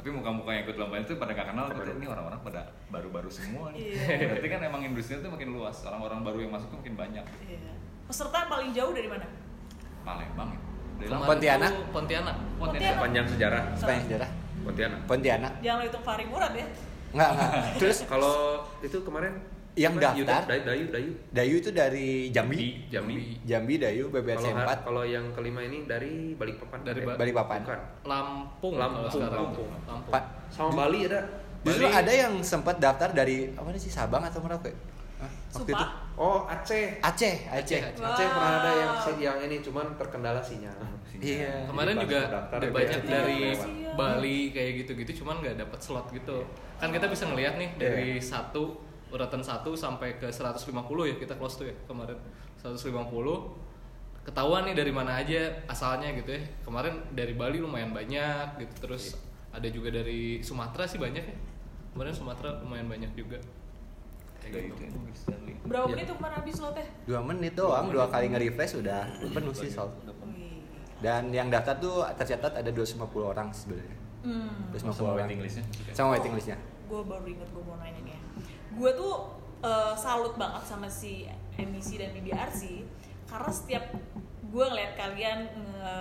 [0.00, 1.92] Tapi muka-muka yang ikut lomba itu pada gak kenal gitu.
[1.92, 3.92] Ini orang-orang pada baru-baru semua nih.
[3.92, 4.16] Iya.
[4.32, 5.76] Berarti kan emang industrinya tuh makin luas.
[5.84, 7.24] Orang-orang baru yang masuk tuh makin banyak.
[7.44, 7.72] iya.
[8.08, 9.28] Peserta yang paling jauh dari mana?
[10.00, 10.60] Palembang ya.
[11.04, 11.72] Dari Pontianak?
[11.72, 12.36] tuh Pontianak.
[12.56, 12.96] Pontianak.
[12.96, 16.66] sepanjang sejarah sepanjang sejarah Pontianak Pontianak Jangan lo hitung Fahri Murad ya.
[17.10, 19.34] enggak enggak terus kalau itu kemarin
[19.72, 20.18] Yang apa, daftar?
[20.18, 25.02] Yuda- Dayu Dayu Dayu Dayu itu dari Jambi Jambi Jambi Dayu BBRC kalau 4 kalau
[25.04, 27.60] yang kelima ini dari Balikpapan Dari Eh, Ba- Balikpapan.
[27.62, 29.22] bukan Lampung, Lampung.
[29.22, 29.68] Lampung.
[29.86, 30.10] Lampung.
[30.10, 31.20] Pak sama Bali ada
[31.60, 34.74] Justru Bali- ada yang sempat daftar dari apa sih Sabang atau Merauke?
[35.16, 35.30] Hah?
[35.52, 35.84] Waktu itu
[36.16, 37.80] oh Aceh Aceh, Aceh.
[37.84, 38.00] Aceh.
[38.00, 39.16] Aceh pernah ada yang Wow.
[39.20, 40.74] yang ini cuman terkendala sinyal
[41.12, 41.68] Iya.
[41.68, 43.92] Kemarin Jadi juga ada ya banyak biar- dari Iya.
[43.92, 46.40] Bali kayak gitu-gitu, cuman nggak dapat slot gitu.
[46.74, 48.24] Kan kita bisa ngelihat nih dari Iya.
[48.24, 48.80] satu
[49.10, 50.70] urutan satu sampai ke 150
[51.04, 52.16] ya kita close tuh ya kemarin
[52.56, 52.86] 150
[54.22, 59.16] ketahuan nih dari mana aja asalnya gitu ya kemarin dari Bali lumayan banyak gitu terus
[59.50, 61.36] ada juga dari Sumatera sih banyak ya
[61.90, 63.38] kemarin Sumatera lumayan banyak juga
[64.40, 64.98] kayak gitu
[65.60, 65.92] Berapa Iya.
[65.92, 66.86] menit tuh kemarin habis lo teh?
[67.04, 69.92] Dua menit doang, dua kali nge-refresh udah penuh sih sold.
[70.24, 70.64] Wih.
[71.04, 73.96] Dan yang daftar tuh tercatat ada 250 orang sebenarnya.
[74.24, 74.72] Hmm.
[74.72, 75.28] 250 Sama orang.
[75.28, 76.56] waiting listnya Sama waiting listnya.
[76.88, 77.99] Gue baru inget gue mau nanya ya.
[78.80, 79.12] Gue tuh
[79.60, 82.60] eh, salut banget sama si MBC dan BBRC
[83.28, 83.84] karena setiap
[84.42, 85.96] gue ngeliat kalian nge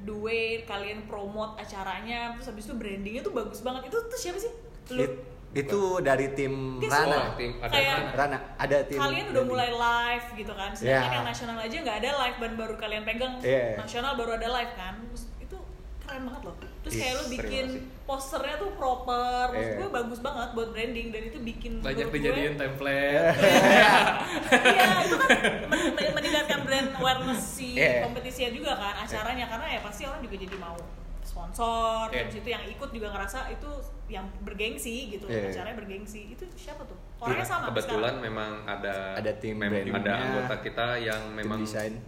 [0.00, 4.38] the way kalian promote acaranya terus habis itu brandingnya tuh bagus banget itu tuh siapa
[4.38, 4.52] sih
[4.90, 7.16] lu It- itu dari tim Guys, Rana.
[7.16, 8.10] Oh, tim ada Kayak- Rana.
[8.14, 8.98] Rana ada tim.
[9.00, 9.48] kalian udah branding.
[9.48, 11.16] mulai live gitu kan sedangkan Yeah.
[11.16, 13.74] yang nasional aja nggak ada live dan baru kalian pegang Yeah.
[13.74, 15.56] nasional baru ada live kan terus itu
[15.98, 17.82] keren banget loh terus Yes, kayak lu terima bikin kasih.
[18.08, 19.78] Posternya tuh proper maksud Yeah.
[19.78, 23.36] gue bagus banget buat branding dan itu bikin banyak gue- dijadiin template
[24.66, 25.28] iya itu kan
[25.66, 28.00] men- men- meningkatkan brand awareness si Yeah.
[28.02, 30.76] kompetisinya juga kan acaranya karena ya pasti orang juga jadi mau
[31.22, 32.24] sponsor Yeah.
[32.24, 33.70] terus itu yang ikut juga ngerasa itu
[34.08, 35.52] yang bergengsi gitu Yeah.
[35.52, 38.24] acaranya bergengsi itu siapa tuh orangnya sama kebetulan sekarang?
[38.24, 42.00] memang ada Ada tim mem- brandingnya, ada anggota kita yang memang desain.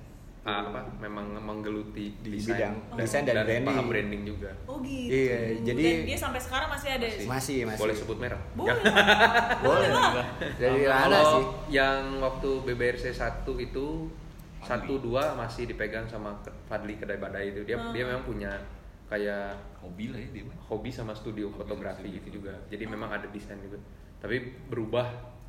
[0.42, 3.66] Ah, apa memang menggeluti Di desain bidang desain dan branding.
[3.66, 5.12] paham branding juga Oh gitu.
[5.12, 7.04] Iya, jadi- Dan dia sampai sekarang masih ada.
[7.04, 7.26] Masih.
[7.26, 7.78] Masih, masih.
[7.78, 8.80] boleh sebut merah Boleh.
[9.60, 9.88] Boleh.
[9.90, 10.26] lah.
[10.56, 11.44] Dari kalau sih.
[11.70, 13.86] yang waktu BBRC 1 itu
[14.60, 17.92] satu dua masih dipegang sama Fadli Kedai Badai itu dia Hmm.
[17.92, 18.52] dia memang punya
[19.06, 22.16] kayak hobi lah ya dia hobi sama studio Hobi fotografi studio.
[22.16, 23.80] gitu juga jadi memang ada desain juga
[24.16, 25.08] tapi berubah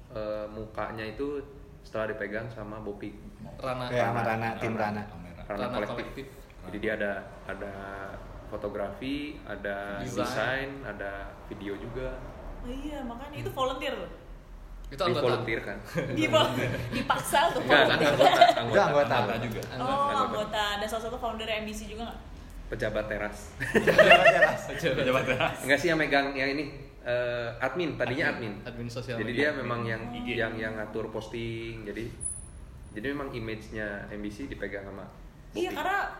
[0.10, 1.40] eh, mukanya itu
[1.82, 3.12] setelah dipegang sama Bopi
[3.58, 5.04] Rana Ya, sama Rana, tim Rana.
[5.41, 5.96] karena Rana kolektif.
[5.96, 6.26] kolektif.
[6.63, 7.12] jadi dia ada
[7.46, 7.74] ada
[8.48, 10.17] fotografi ada Desain.
[10.17, 11.12] desain ada
[11.48, 12.15] video juga
[12.62, 14.12] Oh iya, makanya itu volunteer loh.
[14.88, 15.78] itu anggota volunteer kan
[16.17, 16.28] Di
[16.91, 18.12] dipaksa untuk enggak volunteer.
[18.12, 19.15] anggota Itu anggota, anggota.
[19.15, 20.13] Anggota juga Oh, Anggota.
[20.22, 20.65] anggota.
[20.78, 22.20] Dan salah satu founder MBC juga nggak?
[22.70, 23.38] pejabat teras
[24.72, 26.72] pejabat teras enggak sih yang megang yang ini
[27.04, 29.42] eh, admin tadinya admin, admin sosial jadi media.
[29.48, 30.28] dia memang yang IG.
[30.36, 32.06] yang yang ngatur posting jadi
[32.92, 35.08] jadi memang image-nya MBC dipegang sama.
[35.52, 36.12] Iya, karena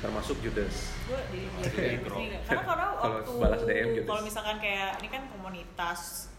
[0.00, 4.08] termasuk Judas gue di, di, Iya, di- di- karena karena Kalau waktu balas DM gitu.
[4.08, 6.32] kalau misalkan kayak ini kan komunitas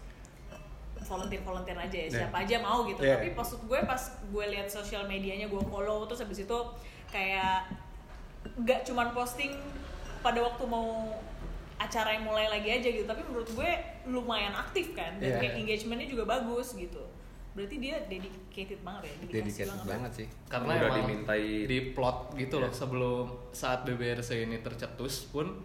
[1.03, 2.13] volunteer volunteer aja ya Yeah.
[2.25, 3.17] siapa aja mau gitu Yeah.
[3.17, 6.57] tapi maksud gue pas gue lihat sosial medianya gue follow terus habis itu
[7.07, 7.69] kayak
[8.57, 9.53] nggak cuman posting
[10.19, 11.21] pada waktu mau
[11.81, 13.69] acara yang mulai lagi aja gitu tapi menurut gue
[14.05, 15.39] lumayan aktif kan dan Yeah.
[15.39, 17.01] kayak engagementnya juga bagus gitu.
[17.51, 20.27] Berarti dia dedicated banget ya dedicated banget sih.
[20.47, 25.59] Karena Udah emang dimintai- di plot gitu loh sebelum saat BBRC ini tercetus pun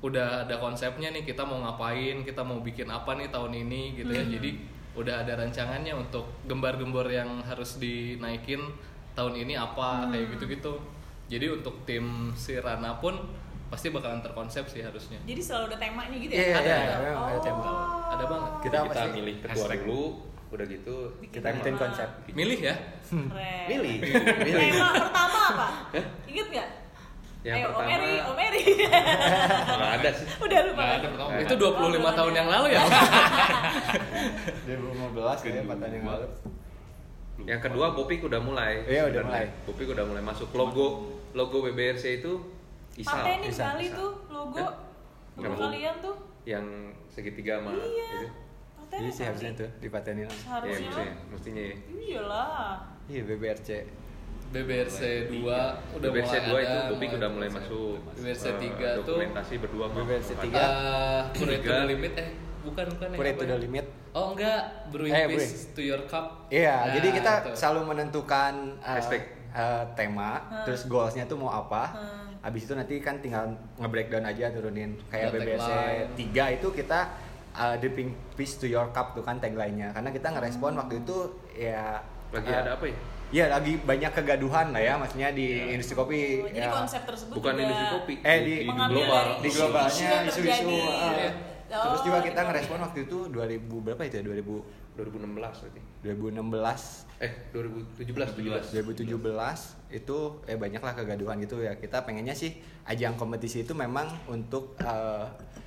[0.00, 4.12] udah ada konsepnya nih kita mau ngapain kita mau bikin apa nih tahun ini gitu
[4.12, 4.20] ya.
[4.22, 4.50] Jadi
[4.94, 8.60] udah ada rancangannya untuk gembar-gembor yang harus dinaikin
[9.12, 10.76] tahun ini apa kayak gitu-gitu.
[11.24, 13.16] Jadi untuk tim si Rana pun
[13.74, 15.18] pasti bakalan terkonsep sih harusnya.
[15.20, 16.46] Jadi selalu ada temanya gitu Iya, ya?
[16.46, 16.74] Iya, Ada.
[16.78, 17.62] iya, memang ada tema.
[18.06, 18.52] ada banget.
[18.62, 19.78] Kita kita milih ketua Hashtag.
[19.82, 20.02] dulu
[20.46, 20.94] udah gitu
[21.26, 22.08] kita bikin konsep.
[22.30, 22.74] Milih ya?
[23.02, 23.66] Keren.
[23.66, 23.94] milih.
[24.46, 24.68] Milih.
[24.70, 25.66] tema pertama apa?
[26.24, 26.68] Inget nggak?
[27.44, 28.62] Yang Ayo, pertama- Om Eri, Om Eri.
[29.68, 30.26] nggak ada sih.
[30.38, 30.80] Udah lupa.
[30.80, 30.96] Nggak kan?
[30.96, 31.30] ada pertama.
[31.42, 32.82] Itu 25 tahun yang lalu ya?
[34.70, 36.26] 2015 kayaknya 4 tahun yang lalu.
[37.44, 38.86] Yang kedua Bopik udah mulai.
[38.86, 39.44] Iya, udah mulai.
[39.66, 40.48] Bopik udah mulai masuk.
[40.54, 40.86] Logo
[41.34, 42.32] logo BBRC itu
[42.94, 43.96] Isal Patenin Bisa, kali bisa.
[43.96, 44.72] tuh logo Hah?
[45.36, 46.16] logo kalian tuh.
[46.44, 46.66] yang
[47.08, 48.06] segitiga sama Iya.
[48.12, 48.28] itu
[48.76, 50.78] Patenin jadi sih harusnya tuh dipatenin Iya Seharusnya.
[50.86, 51.74] mestinya mestinya ya.
[51.90, 52.72] Iyalah.
[53.06, 53.68] iya BBRC
[54.46, 55.00] BBRC
[55.34, 59.54] 2 udah BBRC mulai 2 itu mulai udah mulai masuk BBRC Eh, 3 tuh dokumentasi
[59.58, 60.54] berdua BBRC Pak 3.
[60.54, 62.28] uh, the Limit eh
[62.62, 63.50] bukan bukan apa to ya?
[63.50, 64.62] the limit Oh enggak,
[64.94, 66.46] Brewing Eh, Peace to your cup.
[66.46, 67.50] Iya, Nah, jadi kita itu.
[67.58, 69.26] selalu menentukan uh, Hashtag.
[69.50, 71.90] uh, tema, terus goalsnya tuh mau apa.
[71.90, 72.30] Hmm.
[72.44, 76.08] Habis itu nanti kan tinggal nge-breakdown aja turunin kayak Ada BBRC tagline.
[76.52, 77.00] 3 itu kita
[77.54, 79.90] uh, dripping peace to your cup tuh kan tagline-nya.
[79.90, 81.16] Karena kita ngerespon waktu itu
[81.50, 82.98] ya lagi uh, ada apa ya
[83.32, 85.74] Iya, lagi banyak kegaduhan lah ya maksudnya di Ya.
[85.74, 86.38] industri kopi.
[86.38, 86.76] Oh, jadi ya.
[86.76, 90.78] konsep tersebut bukan juga industri kopi Eh, di- mengambil global di globalnya isu-isu terjadi.
[90.78, 91.30] uh, Iya.
[91.66, 92.46] terus Oh, juga kita gitu.
[92.46, 94.54] ngerespon waktu itu 2000 berapa itu ya 2000
[94.94, 98.04] 2016 berarti 2016 eh 2017
[98.36, 99.16] 17 2017
[99.90, 102.52] itu eh banyaklah kegaduhan gitu ya kita pengennya sih
[102.84, 105.24] ajang kompetisi itu memang untuk eh,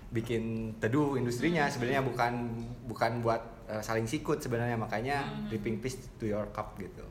[0.08, 2.34] bikin teduh industrinya sebenarnya bukan
[2.86, 7.04] bukan buat eh, saling sikut sebenarnya makanya dripping peace to your cup gitu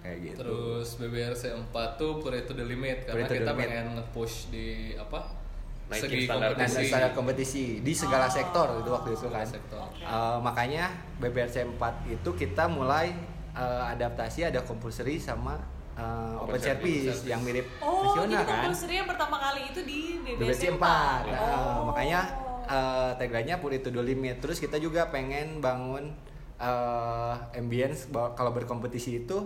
[0.00, 3.60] kayak gitu Terus BBRC 4 tuh to the Limit karena the kita limit.
[3.60, 4.66] pengen nge-push di
[4.96, 5.36] apa?
[5.90, 6.50] Naikin segi standar.
[6.50, 6.86] nah kompetisi.
[6.86, 8.32] standar kompetisi di segala Oh.
[8.32, 9.78] sektor itu waktu itu Segala kan sektor.
[9.82, 10.00] Oke.
[10.00, 10.84] Eh, makanya
[11.18, 13.10] BBRC 4 itu kita mulai
[13.52, 15.58] eh, adaptasi ada compulsory sama
[15.92, 16.02] eh,
[16.36, 17.22] open, Open service, service.
[17.24, 20.78] yang mirip Oh, nasional jadi kan compulsory yang pertama kali itu di BBC BBC 4.
[20.78, 21.28] 4.
[21.28, 22.20] Nah, makanya
[22.64, 24.38] uh, tagline-nya put it to the limit.
[24.38, 26.14] Terus kita juga pengen bangun
[26.56, 29.38] uh, ambience kalau berkompetisi itu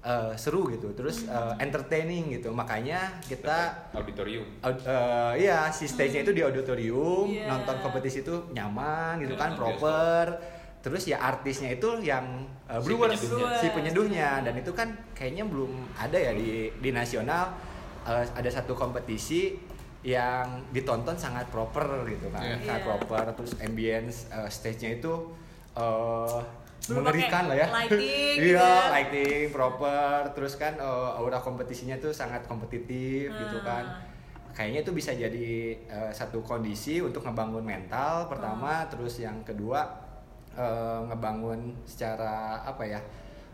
[0.00, 0.90] uh, seru gitu.
[0.92, 2.50] Terus uh, entertaining gitu.
[2.50, 7.46] Makanya kita auditorium aud- uh, iya si stage-nya itu di auditorium, Iya.
[7.50, 10.24] nonton kompetisi itu nyaman gitu Iya, kan, proper.
[10.84, 13.56] Terus ya artisnya itu yang uh, Si brewers, penyeduhnya.
[13.56, 17.56] si penyeduhnya dan itu kan kayaknya belum ada ya di di nasional
[18.04, 19.56] uh, ada satu kompetisi
[20.04, 22.60] yang ditonton sangat proper gitu kan, Iya.
[22.62, 25.32] sangat proper terus ambience uh, stage-nya itu
[25.72, 26.44] uh,
[26.84, 27.66] Belum mengerikan lah ya.
[27.72, 28.92] lighting gitu Iya, ya.
[28.92, 33.64] lighting proper terus kan uh, aura kompetisinya tuh sangat kompetitif gitu Hmm.
[33.64, 33.84] kan
[34.52, 35.48] kayaknya itu bisa jadi
[35.88, 40.03] uh, satu kondisi untuk ngebangun mental pertama terus yang kedua
[40.54, 43.00] uh, ngebangun secara apa ya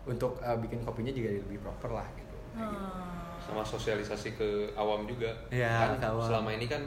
[0.04, 2.36] untuk uh, bikin kopinya juga lebih proper lah gitu gitu.
[2.56, 3.36] Hmm.
[3.40, 6.24] sama sosialisasi ke awam juga Iya, kan ke awam.
[6.24, 6.82] selama ini kan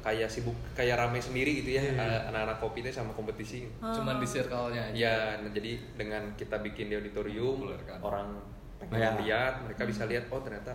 [0.00, 1.92] kayak sibuk kayak rame sendiri gitu ya Iya.
[1.94, 4.96] eh, anak-anak kopi itu sama kompetisi Cuman di circle-nya aja.
[4.96, 7.68] ya nah, jadi dengan kita bikin di auditorium
[8.00, 8.40] orang
[8.80, 9.10] pengen Iya.
[9.20, 10.72] lihat mereka bisa lihat oh ternyata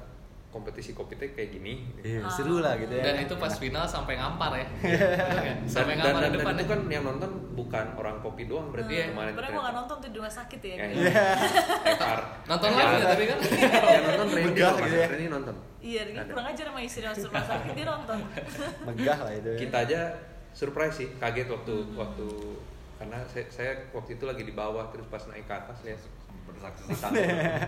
[0.48, 4.16] kompetisi kopi teh kayak gini Iya, seru lah gitu ya Dan itu pas final sampai
[4.16, 4.66] ngampar ya.
[4.82, 5.58] Bener kan?
[5.60, 6.68] dan, sampai dan, ngampar dan, di dan depan itu ya.
[6.68, 9.52] kan yang nonton bukan orang kopi doang berarti Iya, kemarin ternyata.
[9.52, 10.70] gua nggak nonton tuh di rumah sakit ya.
[10.70, 10.96] Ya, kayak.
[10.96, 11.26] iya.
[11.94, 12.20] Ekar.
[12.46, 13.38] Nonton Ya, live ya tapi kan.
[13.94, 14.82] yang nonton Randy loh, Mas.
[14.82, 15.08] gitu ya.
[15.08, 16.22] Randy nonton Iya, Ada.
[16.28, 18.18] kurang ajar sama istri masuk rumah sakit dia nonton.
[18.84, 19.58] megah lah itu ya.
[19.58, 20.00] kita aja
[20.52, 22.28] surprise sih kaget waktu waktu
[22.98, 26.02] karena saya, saya waktu itu lagi di bawah terus pas naik ke atas lihat
[26.50, 27.24] bersaksi ditanya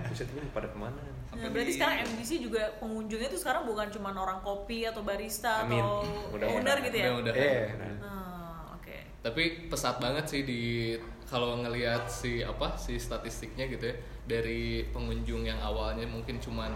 [0.09, 4.11] buset ini pada ke mana Nah, berarti sekarang MDC juga pengunjungnya tuh sekarang bukan cuma
[4.11, 5.77] orang kopi atau barista Amin.
[5.79, 6.03] atau
[6.35, 6.57] Mudah-mudahan.
[6.57, 7.07] owner gitu ya.
[7.15, 7.33] Udah-udah.
[7.37, 7.63] Iya.
[8.01, 8.97] Hmm, oke.
[9.23, 10.61] Tapi pesat banget sih di
[11.29, 16.73] kalau ngelihat si apa si statistiknya gitu ya dari pengunjung yang awalnya mungkin cuman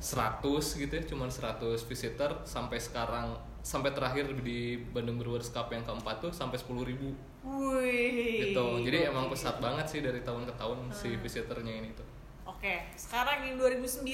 [0.00, 0.42] 100
[0.82, 6.26] gitu ya, cuman 100 visitor sampai sekarang sampai terakhir di Bandung Brewers Cup yang keempat
[6.26, 8.48] tuh sampai 10.000 ribu Wih.
[8.48, 8.64] gitu.
[8.82, 12.04] Jadi emang pesat banget sih dari tahun ke tahun si visitornya ini tuh.
[12.44, 14.06] Oke, sekarang yang 2009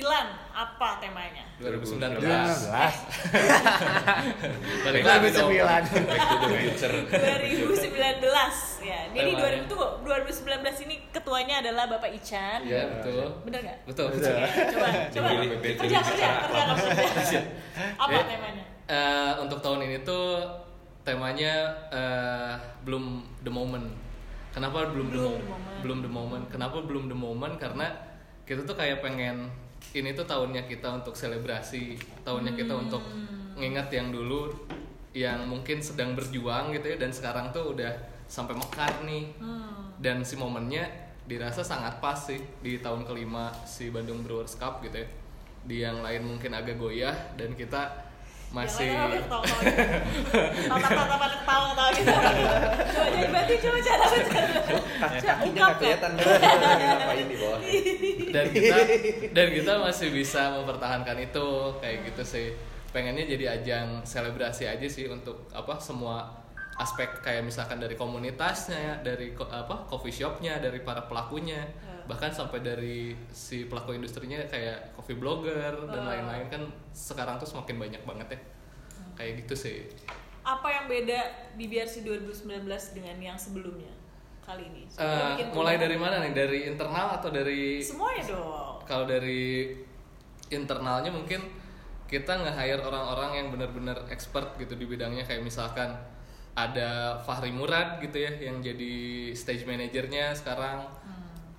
[0.50, 1.44] apa temanya?
[1.60, 2.24] 2019 2019
[4.84, 6.92] balik lagi dong 2009 Back to the future.
[7.08, 9.00] 2019 ya.
[9.10, 9.60] Jadi Temanya.
[9.60, 12.58] 2000 tunggu, 2019 ini ketuanya adalah Bapak Ican.
[12.64, 13.78] Iya betul Bener nggak?
[13.84, 15.28] betul Oke, coba, coba.
[15.60, 16.28] Kerja, kerja, kerja.
[18.00, 18.22] Apa Ya.
[18.24, 18.64] temanya?
[18.88, 20.40] Eh, untuk tahun ini tuh
[21.08, 22.52] temanya eh,
[22.84, 23.88] belum the moment.
[24.52, 25.40] Kenapa belum, the Belum moment?
[25.40, 25.80] the moment.
[25.80, 26.44] Belum the moment.
[26.52, 27.54] Kenapa belum the moment?
[27.56, 27.86] Karena
[28.44, 29.48] kita tuh kayak pengen
[29.96, 32.84] ini tuh tahunnya kita untuk selebrasi, tahunnya kita Hmm.
[32.84, 33.02] untuk
[33.56, 34.52] ngingat yang dulu
[35.16, 37.92] yang mungkin sedang berjuang gitu ya dan sekarang tuh udah
[38.28, 39.32] sampai mekar nih.
[39.40, 39.96] Hmm.
[39.96, 40.84] Dan si momennya
[41.24, 45.08] dirasa sangat pas sih di tahun kelima si Bandung Brewers Cup gitu ya.
[45.68, 48.07] Di yang lain mungkin agak goyah dan kita
[48.48, 48.88] masih.
[48.88, 49.24] Yang lain
[50.68, 52.12] apa ketawa-ketawa gitu.
[52.28, 52.54] Gitu.
[52.94, 54.06] Coba jadi berarti coba cara
[55.18, 57.60] kakinya nggak kelihatan ngapain di bawah?
[58.34, 58.76] Dan kita
[59.32, 61.46] dan kita masih bisa mempertahankan itu
[61.80, 62.46] kayak gitu sih.
[62.92, 66.28] Pengennya jadi ajang selebrasi aja sih untuk apa semua
[66.78, 71.66] aspek kayak misalkan dari komunitasnya dari apa coffee shopnya dari para pelakunya
[72.08, 76.62] bahkan sampai dari si pelaku industrinya kayak coffee blogger dan lain-lain kan
[76.96, 78.40] sekarang tuh semakin banyak banget ya.
[79.14, 79.78] Kayak gitu sih.
[80.40, 82.64] Apa yang beda di BRC 2019
[82.96, 83.92] dengan yang sebelumnya?
[84.40, 84.88] Kali ini?
[84.88, 86.32] Bikin mulai dari mana nih?
[86.32, 88.80] Dari internal atau dari Semuanya dong.
[88.88, 89.76] kalau dari
[90.48, 91.44] internalnya mungkin
[92.08, 95.28] kita nge-hire orang-orang yang benar-benar expert gitu di bidangnya.
[95.28, 95.92] Kayak misalkan
[96.56, 100.88] ada Fahri Murad gitu ya yang jadi stage manajernya sekarang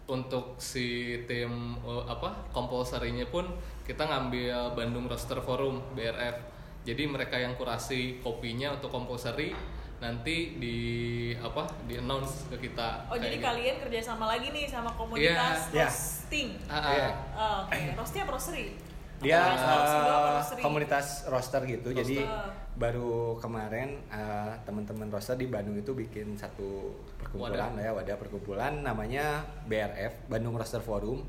[0.10, 0.86] untuk si
[1.24, 3.46] tim eh, apa compulsory-nya pun
[3.86, 6.36] kita ngambil Bandung Roaster Forum BRF
[6.82, 9.54] jadi mereka yang kurasi kopinya untuk compulsory
[10.00, 10.78] nanti di
[11.36, 15.86] apa di announce ke kita Oh jadi Kayak kalian kerjasama lagi nih sama komunitas Iya.
[15.86, 16.48] roasting.
[16.56, 16.66] gitu.
[16.66, 16.90] Ah, ah.
[16.90, 17.10] Iya.
[17.36, 18.66] Oh, Oke, roasting apa roastery?
[19.20, 20.62] dia Atau roast juga apa eh, roastery?
[20.64, 22.48] komunitas roster gitu jadi Roster.
[22.80, 29.44] Baru kemarin eh, teman-teman roster di Bandung itu bikin satu perkumpulan ya wadah perkumpulan namanya
[29.68, 31.20] BRF Bandung Roster Forum.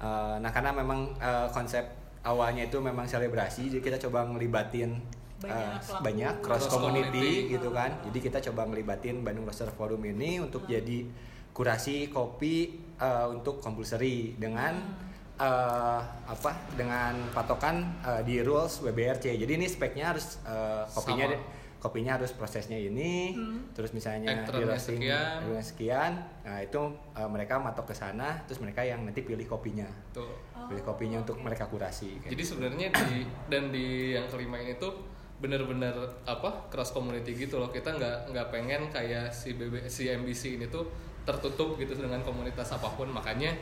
[0.00, 1.84] Eh, nah karena memang eh, konsep
[2.24, 4.96] awalnya itu memang selebrasi jadi kita coba ngelibatin
[5.38, 6.02] Banyak pelaku.
[6.02, 7.52] banyak cross Cross community community.
[7.54, 7.90] gitu kan.
[8.10, 11.04] Jadi kita coba ngelibatin Bandung Roster Forum ini untuk jadi
[11.52, 15.04] kurasi kopi eh, untuk compulsory dengan
[15.38, 19.38] eh, apa dengan patokan eh, di rules WBRC.
[19.38, 21.56] Jadi ini speknya harus eh, kopinya Sama.
[21.78, 23.38] kopinya harus prosesnya ini,
[23.70, 25.38] terus misalnya di roasting sekian.
[25.46, 26.12] sekian, sekian.
[26.42, 26.82] Nah, itu
[27.14, 29.86] eh, mereka matok ke sana, terus mereka yang nanti pilih kopinya.
[30.10, 30.26] Tuh.
[30.66, 32.50] Pilih kopinya untuk mereka kurasi kayak Jadi gitu.
[32.58, 35.94] sebenarnya di dan di yang kelima ini tuh bener-bener
[36.26, 40.66] apa cross community gitu loh kita nggak nggak pengen kayak si BB si MBC ini
[40.66, 40.90] tuh
[41.22, 43.54] tertutup gitu dengan komunitas apa pun makanya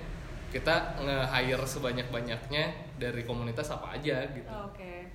[0.48, 2.64] kita nge-hire sebanyak-banyaknya
[2.96, 5.10] dari komunitas apa aja gitu Oh, Oke.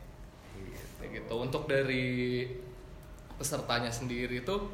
[1.00, 2.46] Kayak gitu untuk dari
[3.36, 4.70] pesertanya sendiri tuh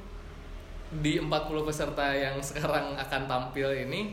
[0.89, 1.30] di 40
[1.63, 4.12] peserta yang sekarang akan tampil ini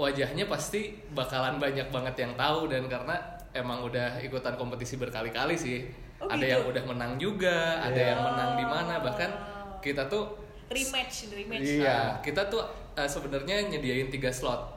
[0.00, 3.16] wajahnya pasti bakalan banyak banget yang tahu dan karena
[3.52, 5.84] emang udah ikutan kompetisi berkali-kali sih
[6.20, 6.52] Oh, ada gitu?
[6.52, 9.32] yang udah menang juga ada yang menang di mana bahkan
[9.80, 10.36] kita tuh
[10.70, 11.66] Rematch, rematch.
[11.82, 12.22] Iya.
[12.22, 12.62] Kita tuh
[12.94, 14.70] uh, sebenarnya nyediain tiga slot.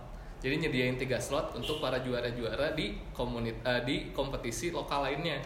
[0.44, 5.40] Jadi nyediain tiga slot untuk para juara-juara di komunit uh, di kompetisi lokal lainnya.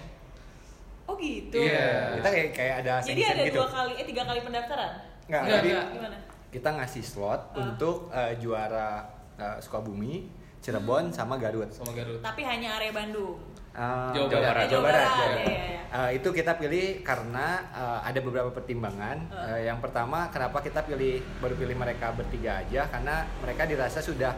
[1.06, 1.62] Oh gitu.
[1.62, 2.18] Iya.
[2.18, 3.62] Kita kayak kayak ada Jadi ada gitu.
[3.62, 4.92] dua kali, eh tiga kali pendaftaran.
[5.30, 5.88] Nggak, Nggak, jadi nggak.
[5.94, 6.18] Gimana?
[6.48, 9.06] kita ngasih slot untuk eh, juara
[9.38, 10.26] eh, Sukabumi,
[10.64, 11.70] Cirebon, sama Garut.
[11.70, 12.18] sama Garut.
[12.26, 13.38] Tapi hanya area Bandung.
[13.78, 14.34] Uh, Jawa Barat.
[14.34, 14.66] Jawa Barat.
[14.66, 15.38] Jawa Jawa Barat, Barat.
[15.38, 15.82] iya, iya.
[15.94, 19.30] Uh, itu kita pilih karena uh, ada beberapa pertimbangan.
[19.30, 22.90] Uh, yang pertama, kenapa kita pilih baru pilih mereka bertiga aja?
[22.90, 24.34] Karena mereka dirasa sudah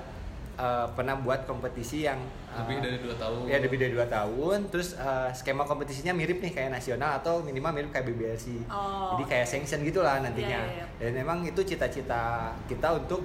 [0.59, 2.19] uh, pernah buat kompetisi yang
[2.51, 3.37] uh, Lebih dari dua tahun.
[3.45, 4.67] Ya lebih dari dua tahun.
[4.67, 8.67] Terus uh, skema kompetisinya mirip nih kayak nasional atau minimal mirip kayak BBRC.
[8.67, 9.51] Oh, Jadi kayak oke.
[9.55, 10.59] sanction gitulah nantinya.
[10.61, 12.21] Iya, iya, Dan memang itu cita-cita
[12.67, 13.23] kita untuk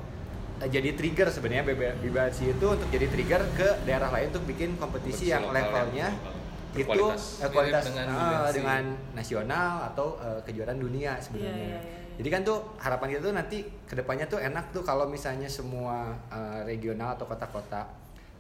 [0.57, 4.71] uh, jadi trigger sebenarnya BB- BBRC itu untuk jadi trigger ke daerah lain untuk bikin
[4.75, 6.33] kompetisi Kompetisi yang lokal levelnya lokal.
[6.75, 7.07] itu
[7.39, 8.55] eh, kualitas Mirip dengan BBRC.
[8.55, 11.51] dengan nasional atau eh, kejuaraan dunia sebenarnya.
[11.51, 12.03] Iya, iya, iya, iya.
[12.15, 16.11] Jadi kan tuh harapan kita tuh nanti ke depannya tuh enak tuh kalau misalnya semua
[16.29, 17.83] eh, regional atau kota-kota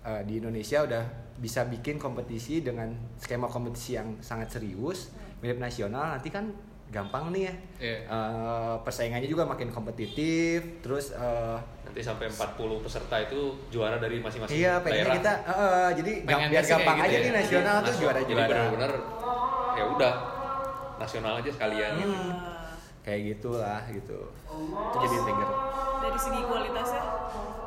[0.01, 1.03] eh, di Indonesia udah
[1.35, 5.11] bisa bikin kompetisi dengan skema kompetisi yang sangat serius
[5.41, 6.47] mirip nasional nanti kan
[6.87, 7.55] gampang nih ya.
[7.81, 7.99] Iya.
[8.07, 14.55] Eh, persaingannya juga makin kompetitif terus eh, nanti sampai 40 peserta itu juara dari masing-masing
[14.55, 15.14] iya pengennya daerah.
[15.16, 17.18] kita eh, jadi gam- Pengennya biar gampang gitu aja ya.
[17.20, 17.99] nih nasional tuh Nasional.
[17.99, 18.39] juara-juara.
[18.39, 18.93] jadi benar-benar
[19.75, 20.14] ya udah
[20.97, 21.99] nasional aja sekalian Hmm.
[21.99, 22.22] gitu.
[23.05, 25.50] Kayak gitulah gitu itu jadi trigger
[26.00, 27.05] dari segi kualitasnya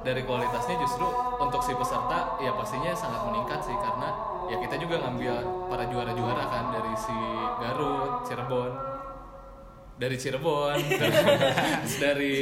[0.01, 1.07] dari kualitasnya justru
[1.37, 4.09] untuk si peserta ya pastinya sangat meningkat sih karena
[4.47, 5.33] ya kita juga ngambil
[5.67, 7.17] para juara-juara kan dari si
[7.57, 8.71] Garut, Cirebon,
[9.97, 10.77] dari Cirebon,
[12.03, 12.35] dari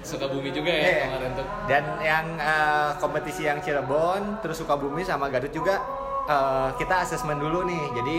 [0.00, 0.98] Sukabumi juga ya Iya.
[1.06, 1.46] kemarin tuh.
[1.64, 5.80] Dan yang eh, kompetisi yang Cirebon, terus Sukabumi sama Garut juga
[6.26, 7.84] eh, kita asesmen dulu nih.
[7.96, 8.16] Jadi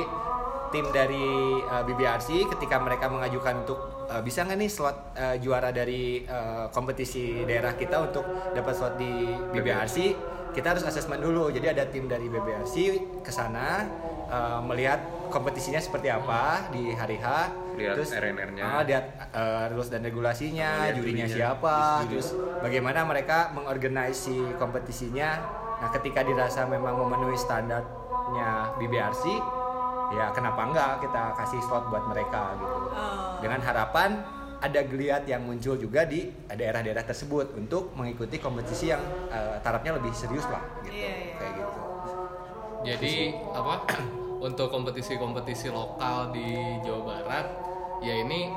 [0.71, 1.27] tim dari
[1.59, 6.65] eh, BBRC ketika mereka mengajukan untuk eh, bisa nggak nih slot eh, juara dari eh,
[6.69, 9.11] kompetisi daerah kita untuk dapat slot di
[9.51, 9.97] BBRC,
[10.51, 11.47] kita harus asesmen dulu.
[11.47, 12.75] Jadi ada tim dari BBRC
[13.23, 13.87] ke sana
[14.27, 14.99] eh, melihat
[15.31, 17.27] kompetisinya seperti apa di hari H.
[17.71, 18.63] Lihat RNR-nya.
[18.67, 22.19] ah, lihat eh, rules dan regulasinya, Lihat jurinya jurinya, siapa, juri.
[22.19, 22.27] terus
[22.59, 25.29] bagaimana mereka mengorganisasi si kompetisinya.
[25.81, 29.23] Nah, ketika dirasa memang memenuhi standarnya BBRC,
[30.13, 32.77] ya kenapa enggak kita kasih slot buat mereka gitu.
[32.91, 33.20] Oh.
[33.41, 34.21] Dengan harapan
[34.61, 39.01] ada geliat yang muncul juga di daerah-daerah tersebut untuk mengikuti kompetisi yang
[39.33, 40.93] eh, tarafnya lebih serius lah gitu.
[40.93, 41.33] Iya, iya.
[41.41, 41.81] Kayak gitu.
[42.81, 43.15] Jadi
[43.57, 43.75] apa
[44.47, 47.45] untuk kompetisi-kompetisi lokal di Jawa Barat
[48.05, 48.53] ya ini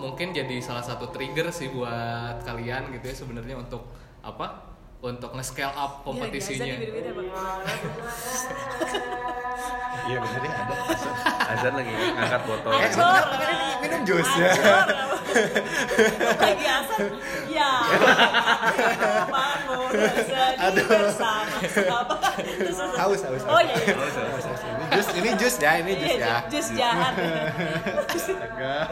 [0.00, 3.84] mungkin jadi salah satu trigger sih buat kalian gitu ya sebenarnya untuk
[4.24, 4.73] apa?
[5.04, 6.64] Untuk nge-scale up kompetisinya.
[6.64, 7.28] Iya, Bang.
[10.04, 10.74] Iya benar ya ada.
[11.44, 12.72] Azan lagi angkat botol.
[12.72, 14.48] Eh, minum- minum jus ya.
[16.40, 16.98] Lagi asal.
[17.48, 17.70] Ya.
[19.28, 19.88] Bangun
[20.72, 21.20] terus-
[22.96, 23.44] Haus, haus, haus.
[23.44, 23.92] Oh iya iya.
[23.96, 24.60] Haus, haus.
[24.64, 26.36] Ini jus, ini jus ya, ini jus Iya, ya.
[26.48, 27.12] Jus jahat.
[28.40, 28.84] Enggak.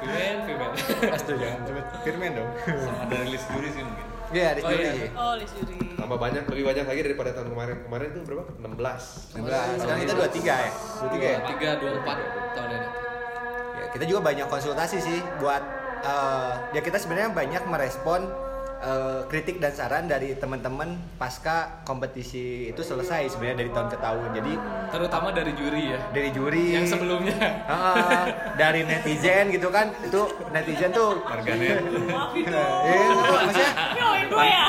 [0.00, 0.70] Fimen, Fimen.
[1.08, 2.50] Aduh jangan sebut Firman dong.
[2.58, 4.06] Sama ada rilis juri sih mungkin.
[4.28, 4.84] Iya, di Oh, juri.
[4.84, 5.08] iya.
[5.16, 5.76] Oh, Lis Yuri.
[5.96, 7.76] Tambah banyak, lebih banyak lagi daripada tahun kemarin.
[7.80, 8.42] Kemarin tuh berapa?
[8.60, 9.40] 16.
[9.40, 9.80] 19.
[9.80, 10.70] Sekarang kita 23 ya.
[11.00, 11.38] 23 ya.
[11.48, 12.16] Tiga, dua, empat
[12.52, 12.88] tahun ini.
[13.72, 15.62] Ya, kita juga banyak konsultasi sih buat
[15.98, 18.28] eh, ya kita sebenarnya banyak merespon
[18.80, 24.20] eh, kritik dan saran dari teman-teman pasca kompetisi itu selesai sebenarnya dari tahun ke tahun.
[24.34, 24.52] Jadi
[24.88, 26.00] Terutama dari juri ya.
[26.10, 27.36] dari juri Yang sebelumnya.
[27.38, 28.24] Heeh,
[28.54, 31.82] dari netizen gitu kan itu netizen tuh Marganet.
[32.08, 32.48] Maaf itu.
[32.48, 33.72] Iya, maksudnya
[34.24, 34.66] gue ya.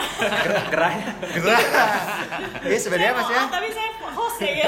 [0.67, 1.61] gerahnya gerah.
[2.61, 4.51] Iya sebenarnya Saya maksudnya mau, Tapi saya host ya.
[4.55, 4.65] ya.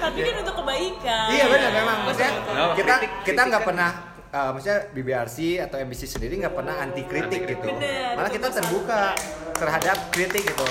[0.00, 1.26] Tapi kan untuk kebaikan.
[1.28, 2.30] Iya benar memang maksudnya
[2.74, 2.94] kita
[3.24, 3.90] kita nggak kan- pernah
[4.34, 7.68] uh, maksudnya BBRC atau MBC sendiri nggak pernah anti kritik gitu.
[7.70, 9.14] Bener, Malah kita terbuka
[9.54, 10.66] terhadap kritik gitu.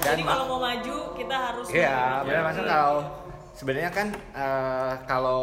[0.00, 2.72] Dan Jadi kalau mau maju kita harus Iya, benar maksudnya kritik.
[2.72, 2.98] kalau
[3.50, 5.42] sebenarnya kan uh, kalau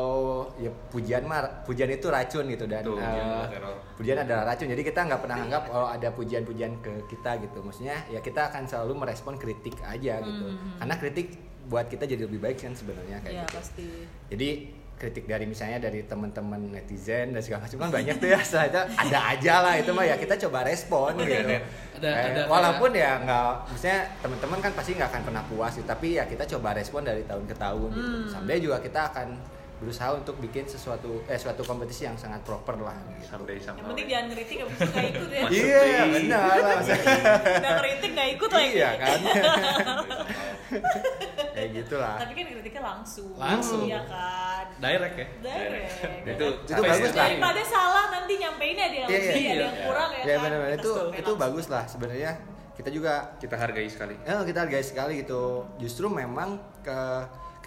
[0.58, 3.76] ya pujian mah pujian itu racun gitu dan Betul, uh, pujian adalah teror.
[3.94, 4.68] pujian adalah racun.
[4.68, 7.58] Jadi kita nggak pernah anggap kalau ada pujian-pujian ke kita gitu.
[7.62, 10.46] Maksudnya ya kita akan selalu merespon kritik aja gitu.
[10.82, 11.28] Karena kritik
[11.68, 13.54] buat kita jadi lebih baik kan sebenarnya kayak Iya gitu.
[13.54, 13.88] pasti.
[14.34, 14.50] Jadi
[14.98, 18.80] kritik dari misalnya dari teman-teman netizen dan segala macam kan banyak tuh ya setelah itu
[18.98, 23.16] ada aja lah itu mah ya kita coba respon gitu Ada- Eh, ada walaupun ya
[23.20, 27.02] nggak misalnya teman-teman kan pasti nggak akan pernah puas gitu, tapi ya kita coba respon
[27.02, 28.28] dari tahun ke tahun gitu Hmm.
[28.28, 29.28] someday juga kita akan
[29.78, 33.28] berusaha untuk bikin sesuatu eh suatu kompetisi yang sangat proper lah gitu.
[33.28, 33.88] Someday Yang somehow.
[33.88, 35.44] penting jangan kritik itu nggak ikut ya.
[35.54, 36.80] iya benar lah.
[36.82, 38.74] Udah kritik nggak ikut lagi.
[38.74, 39.18] iya kan
[41.68, 43.32] kayak gitulah Tapi kan kritiknya langsung.
[43.36, 43.82] Langsung.
[43.84, 44.66] Iya kan.
[44.80, 45.28] Direct ya.
[45.44, 45.92] Direct.
[46.24, 49.52] Itu itu capek bagus lah Daripada salah nanti nyampein ada yang lebih, iya.
[49.52, 50.24] ada yang kurang ya.
[50.24, 50.44] ya kan?
[50.48, 52.32] benar-benar Kita itu itu bagus lah sebenarnya
[52.78, 54.16] kita juga Kita hargai sekali.
[54.24, 55.68] Ya kita hargai sekali gitu.
[55.82, 57.00] Justru memang ke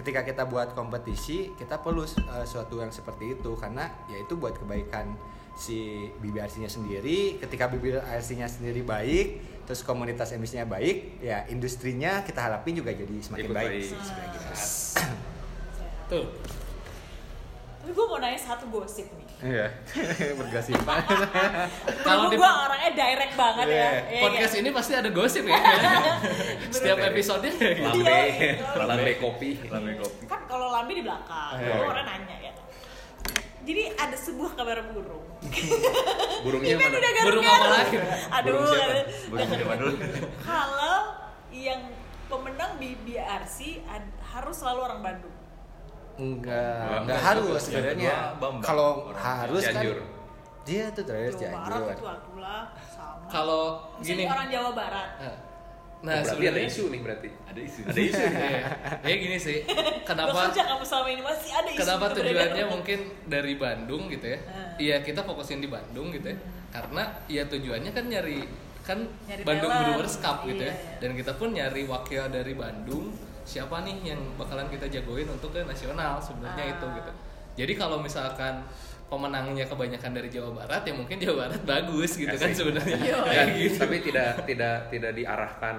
[0.00, 4.56] ketika kita buat kompetisi kita perlu uh, suatu yang seperti itu karena ya itu buat
[4.56, 5.12] kebaikan
[5.60, 7.36] si BBRC-nya sendiri.
[7.36, 13.46] Ketika BBRC-nya sendiri baik, terus komunitas MC-nya baik, ya industrinya kita harapin juga jadi semakin
[13.46, 13.70] Ikut baik.
[13.70, 13.86] baik.
[13.86, 14.50] sih, sebenarnya gitu.
[16.10, 16.26] Tuh.
[17.78, 19.26] Tapi gue mau nanya satu gosip nih.
[19.46, 19.66] Iya.
[20.42, 20.74] Bergosip.
[22.10, 23.78] Kalau gue orangnya direct banget ya.
[23.78, 23.90] Iya.
[24.10, 24.60] Iya, podcast iya.
[24.66, 25.60] ini pasti ada gosip ya.
[26.74, 27.46] Setiap episode
[27.78, 28.74] Lambe, Iya.
[28.74, 29.54] lambe kopi.
[29.70, 30.26] Lambe kopi.
[30.26, 32.52] Kan kalau Lambi di belakang, gue orang nanya ya.
[33.60, 35.24] Jadi ada sebuah kabar burung.
[36.44, 36.96] Burungnya Iben mana?
[36.96, 37.96] udah garuk Burung apa lagi?
[38.32, 38.52] Aduh.
[38.56, 38.94] Burung siapa?
[39.28, 39.94] Burung siapa dulu?
[40.48, 40.96] Kalau
[41.52, 41.80] yang
[42.26, 45.36] pemenang BBRC ad- harus selalu orang Bandung.
[46.20, 48.14] Enggak, enggak Enggak harus sebenarnya.
[48.60, 49.84] Kalau harus kan
[50.60, 53.26] dia tuh terakhir Jawa Barat itu atulah sama.
[53.32, 53.62] Kalau
[54.04, 54.24] gini.
[54.28, 55.08] orang Jawa Barat.
[56.00, 57.28] Nah, Oh, berarti ada sebenarnya- isu nih berarti.
[57.44, 57.80] Ada isu.
[57.84, 58.22] Ada isu.
[58.24, 58.60] Iya.
[59.10, 59.58] Ya gini sih.
[60.02, 61.78] Kenapa kerja kamu selama ini masih ada isu.
[61.78, 64.38] kenapa tujuannya mungkin dari Bandung gitu ya?
[64.48, 64.72] Ah.
[64.76, 66.38] Iya, kita fokusin di Bandung gitu ya.
[66.70, 68.40] Karena ya tujuannya kan nyari
[68.80, 68.96] kan
[69.26, 69.86] Nyari Bandung talent.
[69.92, 70.66] Brewers Cup gitu ya.
[70.66, 70.98] Iya, iya.
[70.98, 73.12] Dan kita pun nyari wakil dari Bandung.
[73.42, 76.72] Siapa nih yang bakalan kita jagoin untuk ke nasional sebenarnya Ah.
[76.72, 77.12] itu gitu.
[77.56, 78.64] Jadi kalau misalkan
[79.10, 82.56] pemenangnya kebanyakan dari Jawa Barat ya mungkin Jawa Barat bagus gitu kan Asik.
[82.56, 83.16] sebenarnya Iya.
[83.20, 83.76] Kayak Dan- gitu.
[83.76, 85.76] tapi tidak tidak tidak diarahkan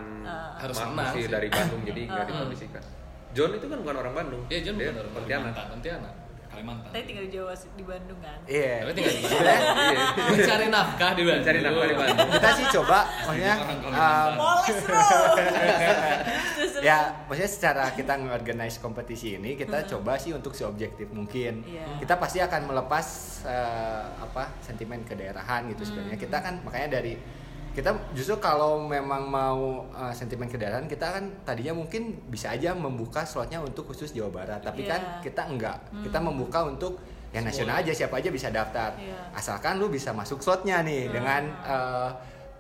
[0.60, 1.32] Harus ma- menang mesti sih.
[1.32, 2.84] dari Bandung jadi nggak dikondisikan
[3.32, 5.72] John itu kan bukan orang Bandung Iya John Dia bukan orang Pontianak Pontianak.
[5.72, 6.14] Pontianak.
[6.52, 8.36] Kalimantan Tapi tinggal di Jawa di Bandung kan.
[8.44, 8.74] Iya.
[8.78, 10.04] Tapi tinggal di Sebenarnya Iya.
[10.28, 11.46] mencari nafkah di Bandung.
[11.48, 14.36] cari nafkah di Bandung kita sih coba maksudnya Orang um.
[14.36, 14.78] Poles.
[16.82, 21.62] ya maksudnya secara kita nge-organize kompetisi ini kita coba sih untuk seobjektif mungkin.
[21.64, 22.02] Iya.
[22.02, 23.06] kita pasti akan melepas
[23.46, 26.18] eh, apa sentimen kedaerahan gitu sebenarnya.
[26.18, 27.14] Kita kan makanya dari
[27.72, 33.24] kita justru kalau memang mau eh, sentimen kedaerahan kita kan tadinya mungkin bisa aja membuka
[33.24, 34.60] slotnya untuk khusus Jawa Barat.
[34.60, 34.92] Tapi Iya.
[34.92, 35.78] kan kita enggak.
[36.02, 37.00] Kita membuka untuk
[37.32, 38.92] yang nasional aja siapa aja bisa daftar.
[39.00, 39.16] Iya.
[39.32, 42.10] asalkan lu bisa masuk slotnya nih dengan eh,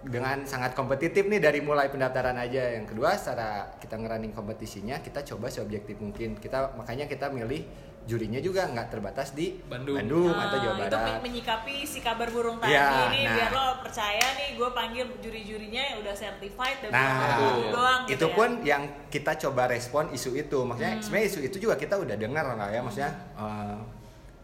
[0.03, 5.21] dengan sangat kompetitif nih dari mulai pendaftaran aja yang kedua secara kita ngerunning kompetisinya kita
[5.23, 7.61] coba seobjektif mungkin kita makanya kita milih
[8.01, 9.93] jurinya juga nggak terbatas di Bandung.
[9.93, 13.35] atau Jawa Nah, itu Barat men- menyikapi si kabar burung tadi Iya, nih nah.
[13.37, 18.11] biar lo percaya nih gue panggil juri-jurinya yang udah certified dan Nah, ngomong doang gitu
[18.11, 18.33] itu ya.
[18.33, 20.59] pun yang kita coba respon isu itu.
[20.59, 21.03] Maksudnya Hmm.
[21.05, 22.81] sebenarnya isu itu juga kita udah dengar lah ya.
[22.81, 23.77] Maksudnya eh,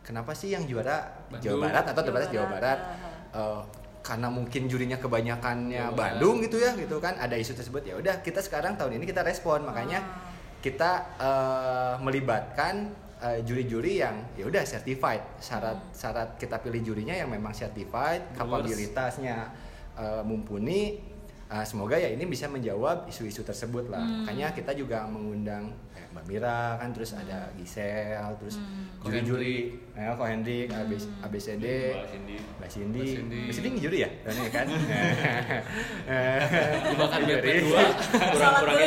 [0.03, 1.41] kenapa sih yang juara Bandung.
[1.41, 2.80] Jawa Barat atau Jawa terbatas Jawa Barat, Barat?
[3.34, 3.62] Eh,
[4.08, 7.20] karena mungkin jurinya kebanyakannya Jawa Bandung gitu ya, gitu kan.
[7.20, 9.68] Ada isu tersebut ya udah kita sekarang tahun ini kita respon.
[9.68, 10.32] Makanya Ah.
[10.64, 15.20] kita eh, melibatkan eh, juri-juri yang ya udah certified.
[15.43, 19.51] Syarat syarat kita pilih jurinya yang memang certified, kapabilitasnya
[19.99, 21.03] eh, mumpuni.
[21.47, 24.03] Eh, semoga ya ini bisa menjawab isu-isu tersebut lah.
[24.03, 24.24] Hmm.
[24.24, 25.76] Makanya kita juga mengundang
[26.18, 28.89] Mbak Mira kan, terus ada Gisel, terus Hmm.
[29.05, 32.38] juri-juri, ya Ko Hendrik, ABC, ABCD, Mbak Cindy.
[32.57, 33.39] Mbak Cindy, Mbak Cindy.
[33.45, 34.68] Mbak Cindy juri ya, ini kan.
[36.89, 37.47] Jebakan Juri.
[37.61, 37.70] BP2.
[38.34, 38.78] Kurang-kurang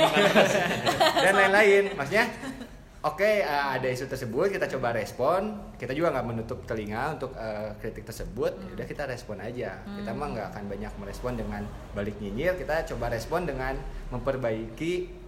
[1.17, 1.85] dan lain-lain.
[1.95, 2.25] Maksudnya,
[3.01, 5.41] oke eh, ada isu tersebut kita coba respon.
[5.79, 8.53] Kita juga nggak menutup telinga untuk eh, kritik tersebut.
[8.59, 9.79] Ya udah kita respon aja.
[9.87, 11.63] Kita mah nggak akan banyak merespon dengan
[11.95, 12.59] balik nyinyir.
[12.59, 13.79] Kita coba respon dengan
[14.11, 15.20] memperbaiki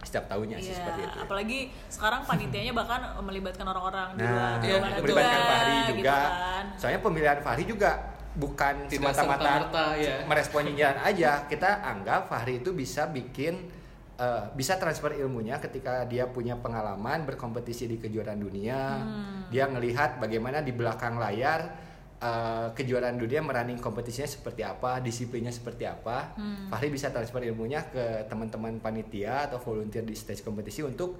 [0.00, 1.18] setiap tahunnya sih Iya, seperti itu.
[1.18, 6.14] apalagi sekarang panitianya bahkan melibatkan orang-orang di luar Nah, iya, melibatkan juga, Fahri gitu juga.
[6.14, 6.64] kan.
[6.78, 7.90] Soalnya pemilihan Fahri juga
[8.32, 10.22] bukan semata-mata ya.
[10.24, 11.42] merespon nyinyiran aja.
[11.44, 13.66] Kita anggap Fahri itu bisa bikin
[14.14, 18.80] eh, bisa transfer ilmunya ketika dia punya pengalaman berkompetisi di kejuaraan dunia.
[18.98, 19.46] Hmm.
[19.48, 21.74] Dia ngelihat bagaimana di belakang layar
[22.18, 26.34] eh, kejuaraan dunia merunning kompetisinya seperti apa, disiplinnya seperti apa.
[26.34, 26.66] Hmm.
[26.70, 31.18] Fahri bisa transfer ilmunya ke teman-teman panitia atau volunteer di stage kompetisi untuk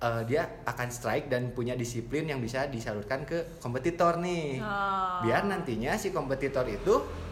[0.00, 4.60] eh, dia akan strike dan punya disiplin yang bisa disalurkan ke kompetitor nih.
[4.60, 5.28] Oh.
[5.28, 7.24] Biar nantinya si kompetitor itu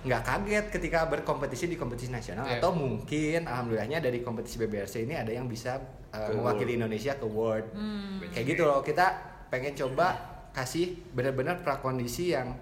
[0.00, 2.56] nggak kaget ketika berkompetisi di kompetisi nasional Iya.
[2.56, 5.76] atau mungkin alhamdulillahnya dari kompetisi BBRC ini ada yang bisa
[6.08, 7.68] uh, mewakili Indonesia ke World.
[7.76, 8.24] Hmm.
[8.32, 8.80] Kayak gitu loh.
[8.80, 9.06] Kita
[9.52, 12.54] pengen coba kasih benar-benar prakondisi yang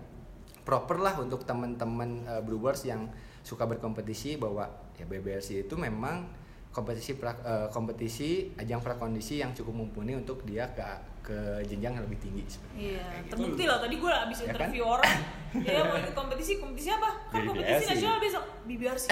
[0.63, 3.09] proper lah untuk teman-teman uh, brewers yang
[3.41, 4.69] suka berkompetisi bahwa
[5.01, 6.29] ya BBRC itu memang
[6.69, 10.85] kompetisi pra- uh, kompetisi ajang prakondisi yang cukup mumpuni untuk dia ke
[11.29, 12.85] ke jenjang yang lebih tinggi seperti itu.
[12.89, 13.29] Iya, gitu.
[13.31, 14.53] terbukti lah tadi gue abis Ya kan?
[14.57, 15.17] interview orang.
[15.49, 17.11] Dia mau ikut kompetisi, kompetisi apa?
[17.27, 17.49] Kan BBRC.
[17.51, 18.45] kompetisi nasional besok.
[18.65, 19.05] BBRC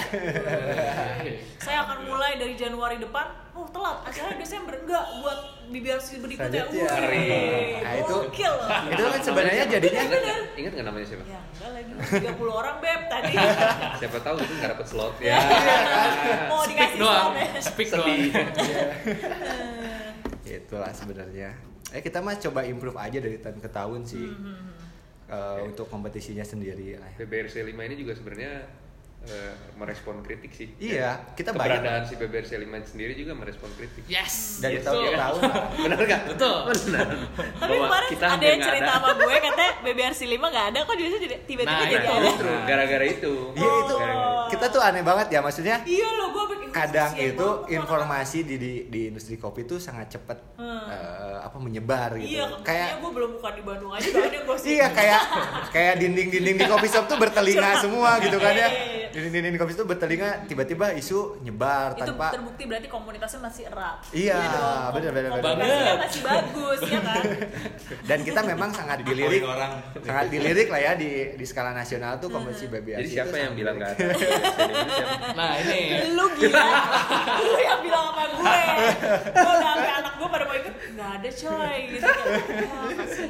[1.65, 3.25] Saya akan mulai dari Januari depan.
[3.51, 4.73] Oh telat, acaranya Desember.
[4.75, 6.61] Enggak, buat BBRC berikutnya.
[6.67, 6.85] Wih,
[7.79, 8.49] Nah, itu- gokil.
[8.51, 8.69] loh.
[8.87, 11.23] itu kan sebenarnya jadinya ingat nggak ingat nggak namanya siapa?
[11.23, 11.91] Ya enggak lagi,
[12.23, 13.33] 30 orang beb tadi.
[13.99, 15.13] Siapa tahu itu nggak dapet slot.
[15.19, 15.37] Ya
[16.47, 17.61] Mau Speak dikasih doang, slot ya?
[17.61, 18.17] Speak doang.
[20.47, 21.49] itulah sebenarnya
[21.89, 24.75] eh kita mah coba improve aja dari tahun ke tahun sih Hmm,
[25.27, 27.11] Eh, untuk kompetisinya sendiri lah.
[27.13, 28.63] BBRC 5 ini juga sebenarnya
[29.19, 32.07] eh, merespon kritik sih Iya, kita keberadaan banyak.
[32.07, 34.63] si BBRC 5 sendiri juga merespon kritik Yes.
[34.63, 35.63] dari Yes, tahun ke tahun lah.
[35.83, 36.57] benar nggak Betul.
[36.65, 38.95] benar Tapi Bahwa kemarin kita ada yang cerita ada.
[38.95, 41.11] sama gue katanya BBRC 5 gak ada kok jadi-
[41.43, 45.27] tiba-tiba Nah, jadi Nah, ada justru gara-gara itu Iya itu Gara-gara- kita tuh aneh banget
[45.27, 45.75] ya maksudnya.
[45.83, 46.26] Iya loh,
[46.77, 50.89] Kadang kasihan itu informasi di, di di industri kopi tuh sangat cepat Hmm.
[50.89, 52.37] eh, apa menyebar gitu.
[52.37, 54.67] Iya, kayak gue belum buka di Bandung aja ada gosip.
[54.73, 55.21] Iya kayak
[55.69, 58.69] kayak dinding-dinding di kopi shop tuh bertelinga semua gitu kan ya.
[59.17, 63.97] Di kopi shop tuh bertelinga tiba-tiba isu nyebar itu tanpa terbukti berarti komunitasnya masih erat.
[64.13, 64.37] Iya,
[64.93, 65.09] bener.
[65.09, 65.97] Komunikasinya Banget.
[66.05, 67.23] masih bagus ya kan.
[68.13, 69.81] dan kita memang sangat dilirik orang.
[70.05, 73.53] sangat dilirik lah ya di di skala nasional tuh kompetisi BBRC jadi siapa itu yang
[73.57, 74.05] bilang nggak ada?
[75.33, 75.79] Nah ini
[76.13, 76.65] Lu gila.
[77.41, 78.61] Lu yang bilang sama gue.
[79.33, 80.73] Gue udah sampai anak gue pada mau ikut.
[80.93, 82.27] nggak ada coy gitu kan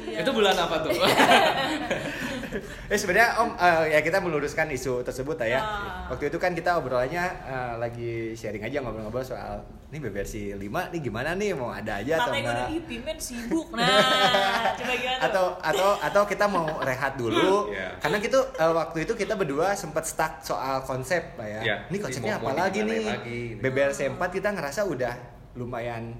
[0.04, 0.20] ya.
[0.20, 0.92] Itu bulan apa tuh?
[2.88, 5.60] Eh sebenarnya Om eh, ya kita meluruskan isu tersebut ya.
[5.60, 6.10] Ah.
[6.10, 11.00] Waktu itu kan kita obrolannya eh, lagi sharing aja ngobrol-ngobrol soal ini BBRC 5 nih
[11.00, 12.68] gimana nih mau ada aja atau katanya gue enggak?
[12.68, 13.88] udah ih pimen sibuk nah
[14.76, 15.24] coba gimana tuh?
[15.24, 17.96] atau atau atau kita mau rehat dulu Iya.
[17.96, 21.60] karena gitu eh, waktu itu kita berdua sempat stuck soal konsep lah ya.
[21.64, 21.76] Iya.
[21.88, 23.00] Ini konsepnya apa lagi nih?
[23.08, 23.60] lagi, gitu.
[23.64, 25.14] BBRC 4 kita ngerasa udah
[25.56, 26.12] lumayan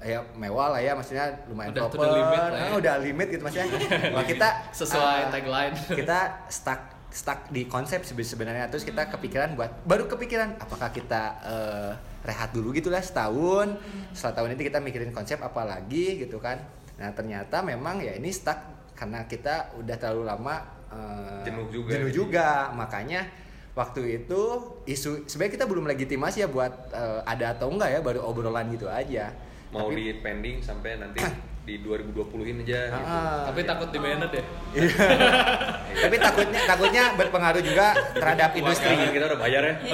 [0.00, 2.08] ya mewah lah ya maksudnya lumayan Udah proper.
[2.08, 2.64] limit lah ya.
[2.64, 3.68] Ah, udah limit gitu maksudnya.
[4.16, 5.74] Wah, kita Sesuai ah, tagline.
[6.00, 6.80] kita stuck
[7.10, 8.66] stuck di konsep sebe- sebenarnya.
[8.66, 11.90] Terus kita kepikiran buat baru kepikiran apakah kita eh,
[12.24, 13.76] rehat dulu gitu lah setahun.
[14.10, 16.56] Setelah tahun ini kita mikirin konsep apa lagi gitu kan.
[16.96, 18.56] Nah ternyata memang ya ini stuck
[18.96, 20.54] karena kita udah terlalu lama
[20.88, 21.90] eh, Jenuh juga.
[21.92, 22.48] jenuh juga.
[22.72, 23.28] Makanya
[23.70, 24.40] waktu itu
[24.82, 28.88] isu sebenarnya kita belum legitimasi ya buat eh, ada atau enggak ya baru obrolan gitu
[28.88, 29.28] aja
[29.70, 31.22] Mau Tapi- di pending sampai nanti
[31.60, 33.06] di 2020-in aja gitu.
[33.06, 34.44] Ah, Tapi takut di banned ya.
[36.06, 38.90] tapi takutnya takutnya berpengaruh juga terhadap industri.
[38.90, 39.74] Industri kita udah bayar ya.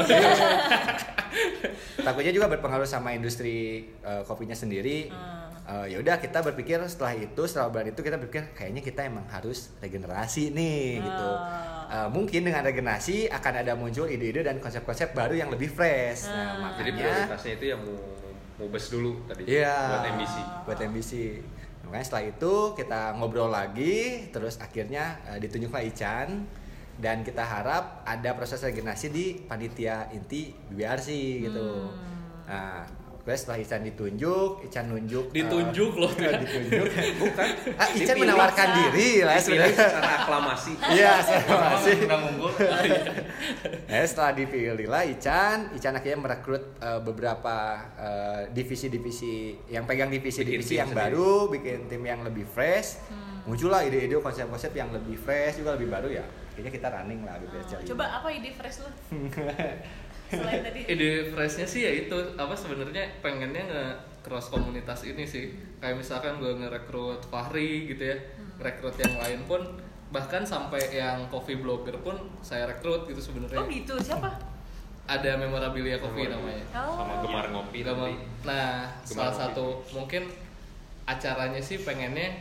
[2.06, 5.12] takutnya juga berpengaruh sama industri eh, kopinya sendiri.
[5.66, 9.26] Eh, ya udah kita berpikir setelah itu setelah bulan itu kita berpikir kayaknya kita emang
[9.28, 11.30] harus regenerasi nih gitu.
[11.90, 16.30] Eh, mungkin dengan regenerasi akan ada muncul ide-ide dan konsep-konsep baru yang lebih fresh.
[16.30, 17.98] Nah Jadi makanya prioritasnya itu yang mau
[18.56, 19.76] mau bus dulu tadi Iya.
[19.90, 20.34] buat MBC.
[20.64, 21.12] buat MBC
[21.84, 26.42] makanya setelah itu kita ngobrol lagi terus akhirnya eh, ditunjuklah Ican
[26.96, 31.08] dan kita harap ada proses regenerasi di panitia inti BBRC
[31.44, 31.92] gitu
[32.48, 32.88] nah
[33.26, 36.14] Terus setelah Ican ditunjuk, Ican nunjuk Ditunjuk loh.
[36.14, 36.86] ditunjuk.
[37.26, 37.48] Bukan.
[37.74, 38.22] Ah, Ican Dipilih.
[38.22, 39.74] menawarkan diri lah sebenarnya.
[39.74, 40.72] secara aklamasi.
[40.94, 41.96] Iya, saya masih.
[42.06, 42.52] Udah unggul.
[43.90, 47.56] Nah, setelah dipilih lah Ican, Ican akhirnya merekrut eh, beberapa
[48.48, 49.34] divisi-divisi
[49.66, 51.10] yang pegang divisi-divisi yang sendiri.
[51.12, 53.02] baru, bikin tim yang lebih fresh.
[53.42, 56.24] Muncullah ide-ide konsep-konsep yang lebih fresh juga lebih baru ya.
[56.54, 57.84] Kayaknya kita running lah BBRC.
[57.84, 58.88] coba apa ide fresh lu
[60.30, 60.80] selain tadi.
[60.88, 63.84] Ide freshnya sih ya itu apa sebenarnya pengennya nge
[64.26, 65.54] cross komunitas ini sih.
[65.78, 68.16] Kayak misalkan gue ngerekrut Fahri gitu ya
[68.56, 69.60] rekrut yang lain pun
[70.10, 73.60] bahkan sampai yang coffee blogger pun saya rekrut gitu sebenarnya.
[73.60, 73.94] Oh gitu.
[74.00, 74.30] Siapa?
[75.06, 76.64] Ada memorabilia coffee namanya.
[76.74, 77.02] Oh.
[77.02, 77.94] Sama gemar ngopi nah
[78.42, 79.42] Gemar salah ngopi.
[79.42, 80.22] satu mungkin
[81.06, 82.34] acaranya sih pengennya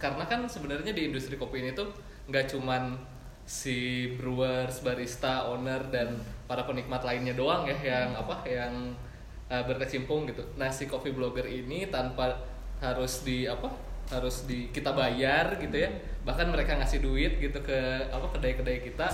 [0.00, 1.92] karena kan sebenarnya di industri kopi ini tuh
[2.28, 2.96] nggak cuman
[3.44, 8.92] si brewers, barista, owner dan para penikmat lainnya doang ya yang apa yang
[9.48, 10.44] uh, berkecimpung gitu.
[10.60, 12.36] Nah si coffee blogger ini tanpa
[12.80, 13.72] harus di apa
[14.12, 15.90] harus di kita bayar gitu ya.
[16.24, 19.08] Bahkan mereka ngasih duit gitu ke apa kedai-kedai kita.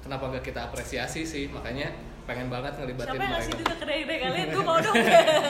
[0.00, 1.52] Kenapa nggak kita apresiasi sih?
[1.52, 1.92] Makanya
[2.30, 4.94] pengen banget ngelibatin siapa yang ngasih mereka duit ke kedai-kedai kalian gue mau dong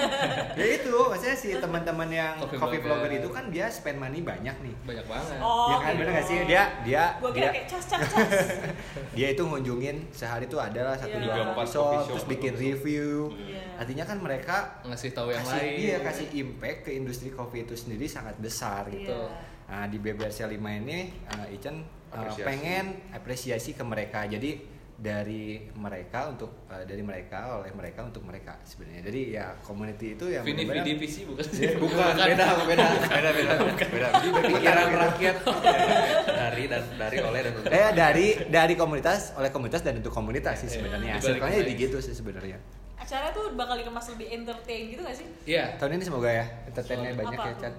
[0.60, 3.04] ya itu, maksudnya si teman-teman yang Coffee coffee, blogger.
[3.04, 4.74] vlogger itu kan dia spend money banyak nih.
[4.82, 7.84] banyak banget oh ya kan bener gak sih dia dia gue dia kira kayak cas
[7.86, 8.30] cas cas
[9.16, 11.26] dia itu ngunjungin sehari tuh ada lah satu Iya.
[11.26, 12.64] dua coffee shop, terus bikin betul.
[12.64, 13.60] review Iya.
[13.76, 17.76] artinya kan mereka ngasih tahu yang kasih lain iya kasih impact ke industri kopi itu
[17.76, 19.68] sendiri sangat besar gitu Iya.
[19.68, 21.76] nah di BBRC 5 ini uh, Ican
[22.10, 22.42] uh, Apresiasi.
[22.42, 24.56] pengen apresiasi ke mereka jadi
[25.00, 29.08] dari mereka untuk uh, dari mereka oleh mereka untuk mereka sebenarnya.
[29.08, 34.08] Jadi ya community itu yang Vini VDPC bukan Iya, bukan, beda beda beda beda beda.
[34.12, 35.36] Jadi Pikiran berpikiran rakyat.
[36.28, 37.72] Dari dan dari oleh dan untuk.
[37.72, 41.16] eh dari dari komunitas oleh komunitas dan untuk komunitas sih sebenarnya.
[41.16, 41.64] Dibalik circle-nya lagi.
[41.64, 42.58] jadi gitu sih sebenarnya.
[43.00, 45.24] Acara tuh bakal dikemas lebih entertain gitu gak sih?
[45.48, 45.80] Iya.
[45.80, 47.54] Tahun ini semoga ya entertainnya banyak Apa ya?
[47.56, 47.74] Chan.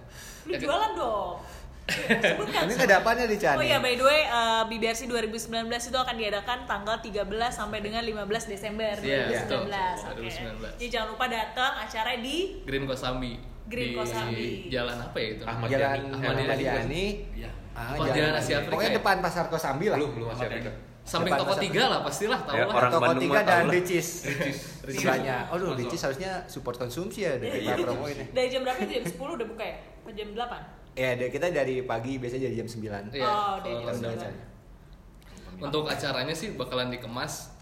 [0.49, 1.37] Lu jualan dong
[1.83, 5.97] sebutkan ini ada apanya nih Chan Oh iya, by the way, uh, BBRC 2019 itu
[5.97, 9.41] akan diadakan tanggal 13 sampai dengan 15 Desember Iya, 2019.
[9.41, 9.61] betul.
[9.65, 10.21] Oke.
[10.21, 10.77] 2019.
[10.77, 14.47] Jadi jangan lupa datang acara di Green Kosambi Green di Kosambi.
[14.67, 16.07] jalan apa ya itu Ahmad jalan Yani.
[16.11, 16.77] Ahmad Ahmad Yani.
[16.77, 17.49] Yani Iya.
[17.71, 18.97] ah, jalan Asia Afrika pokoknya ya?
[18.97, 20.71] depan pasar Kosambi lah Belum belum Asia Afrika.
[21.01, 23.63] samping Depan toko tiga lah pastilah tahu Ya, lah orang toko Bandung tiga dan.
[23.67, 24.07] Ricis
[24.81, 25.01] Ricis.
[25.03, 28.79] banyak oh lu Ricis harusnya support konsumsi ya dari kita promo ini dari jam berapa
[28.79, 29.77] itu jam 10 udah buka ya?
[29.97, 30.80] Atau jam 8?
[30.91, 34.31] Ya dari kita dari pagi biasanya dari jam 9 Iya, Oh, dari jam Anda-
[35.55, 35.63] 9.
[35.63, 37.53] untuk acaranya sih bakalan dikemas.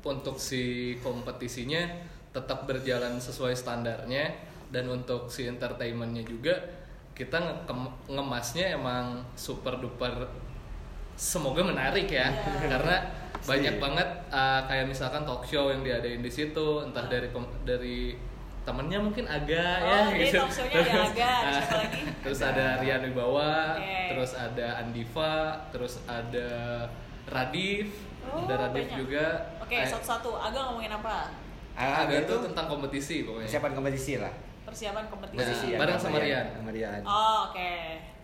[0.00, 0.62] Untuk si
[1.00, 1.80] kompetisinya
[2.30, 4.32] tetap berjalan sesuai standarnya.
[4.68, 6.56] Dan untuk si entertainmentnya juga
[7.12, 7.70] kita nge-
[8.08, 10.26] ngemasnya emang super duper
[11.14, 12.26] semoga menarik ya.
[12.72, 12.96] Karena
[13.38, 18.16] banyak banget uh, kayak misalkan talk show yang diadain di situ entah dari pem- dari
[18.64, 22.02] temennya mungkin agak ya Oh, jadi talk show-nya ada Aga, ada siapa lagi?
[22.18, 23.96] terus ada Rian Wibawa Oke.
[24.08, 25.36] terus ada Andiva
[25.68, 26.48] terus ada
[27.26, 27.88] Radif
[28.24, 28.96] Oh, ada Radif banyak.
[28.98, 29.26] juga
[29.60, 30.32] Oke, Eh, satu-satu.
[30.34, 31.28] Aga ngomongin apa?
[31.72, 34.32] Ah, ada itu tuh tentang kompetisi pokoknya persiapan kompetisi lah
[34.64, 35.36] persiapan kompetisi.
[35.38, 36.46] Nah, ya, bareng sama sama Rian.
[36.50, 37.00] sama Rian.
[37.04, 37.72] Oh, oke.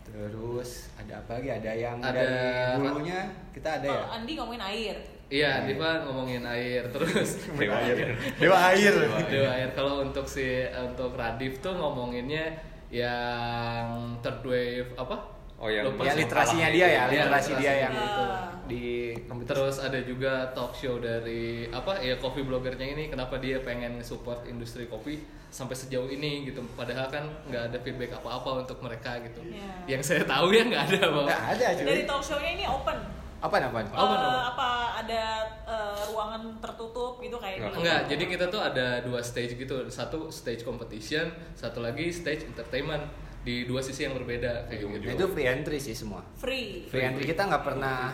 [0.03, 1.49] Terus ada apa lagi?
[1.53, 3.21] Ada yang Ada- dari hulunya
[3.53, 3.93] kita ada ya.
[3.93, 4.97] Kalau Andi ngomongin air.
[5.31, 7.39] Iya, Diva ngomongin air terus.
[7.55, 8.19] Dewa air.
[8.35, 8.95] Dewa air.
[9.25, 9.71] Dewa air.
[9.71, 12.51] Kalau untuk si untuk Radif tuh ngomonginnya
[12.91, 13.87] yang
[14.19, 15.17] third wave apa?
[15.55, 18.23] Oh, yang- Lupa Ya literasinya dia ya, Iya, literasi dia yang itu
[18.67, 18.85] di
[19.23, 19.51] kompetisi.
[19.51, 24.43] Terus ada juga talk show dari apa ya coffee bloggernya ini kenapa dia pengen support
[24.47, 29.43] industri kopi sampai sejauh ini gitu padahal kan nggak ada feedback apa-apa untuk mereka gitu
[29.45, 29.69] Iya.
[29.91, 31.85] yang saya tahu ya nggak ada bang Nggak ada cuy.
[31.85, 32.99] Dari talk show-nya ini open.
[33.41, 33.79] Apa apa?
[33.81, 34.19] Eh, open.
[34.53, 34.69] apa
[35.01, 35.23] ada
[35.65, 37.73] eh, ruangan tertutup gitu kayak Nggak.
[37.73, 39.89] di- Enggak, jadi kita tuh ada dua stage gitu.
[39.89, 43.09] Satu stage competition, satu lagi stage entertainment
[43.41, 45.17] di dua sisi yang berbeda kayak gitu.
[45.17, 46.21] Itu free entry sih semua.
[46.37, 46.85] free.
[46.87, 48.13] Free entry kita nggak pernah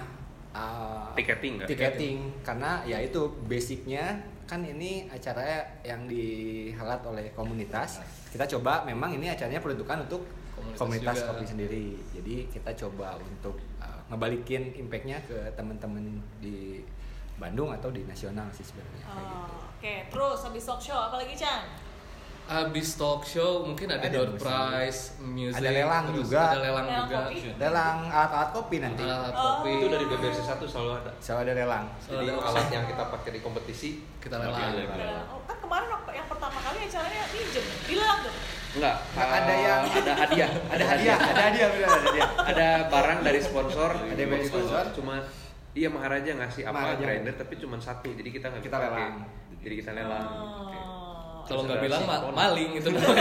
[0.55, 1.69] uh, Tiketing nggak?
[1.69, 4.15] Tiketing karena ya itu basicnya
[4.47, 7.99] kan ini acara yang dihelat oleh komunitas.
[8.31, 10.23] Kita coba memang ini acaranya peruntukan untuk
[10.57, 11.87] Komunitas komunitas, kopi sendiri.
[12.17, 13.76] Jadi kita coba untuk uh,
[14.07, 16.05] ngebalikin impactnya ke teman-teman
[16.39, 16.81] di
[17.37, 19.05] Bandung atau di nasional sih sebenarnya.
[19.05, 19.37] kayak gitu.
[19.37, 21.63] Oh, Oke, terus habis talk show apa lagi Chan?
[22.47, 26.43] Abis talk show mungkin ada, Ada door prize, music, Ada lelang terus juga.
[26.47, 27.19] Ada lelang Lelang juga.
[27.21, 27.39] kopi.
[27.59, 29.03] Lelang alat-alat kopi nanti.
[29.03, 29.43] Alat Oh.
[29.59, 29.71] kopi.
[29.75, 31.11] Itu dari BBRC 1 selalu ada.
[31.19, 31.85] Selalu ada lelang.
[31.99, 34.63] Jadi ada alat yang kita pakai di kompetisi kita lelang.
[34.63, 38.35] Oke, Ada- oh, kan kemarin yang pertama kali acaranya pinjem, bilang tuh.
[38.77, 40.51] Enggak Nggak ada yang ada hadiah.
[40.69, 42.29] Ada hadiah, ada hadiah benar ada hadiah.
[42.45, 44.85] ada barang dari sponsor Ada yang dari sponsor.
[44.93, 45.15] cuma
[45.73, 47.03] iya Maharaja ngasih apa Maharaja.
[47.03, 49.15] grinder tapi cuma satu jadi kita nggak Kita lelang.
[49.59, 51.45] jadi kita lelang Oh.
[51.47, 53.07] Kalau Terus nggak bilang ma- maling itu lelang.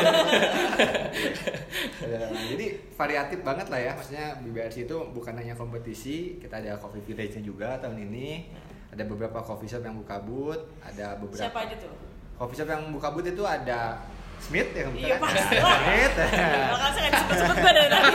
[2.47, 7.41] Jadi variatif banget lah ya, maksudnya BBRC itu bukan hanya kompetisi, kita ada coffee village-nya
[7.41, 8.49] juga tahun ini.
[8.89, 11.93] Ada beberapa coffee shop yang buka booth, ada beberapa Siapa aja tuh?
[12.33, 14.01] coffee shop yang buka booth itu ada
[14.45, 15.77] Smith yang Iya, buka pasti ada lah.
[15.79, 16.15] Smith.
[16.15, 18.13] Bakal saya nggak disebut-sebut gue dari tadi.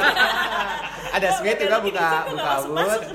[1.16, 2.50] ada Smith juga buka buka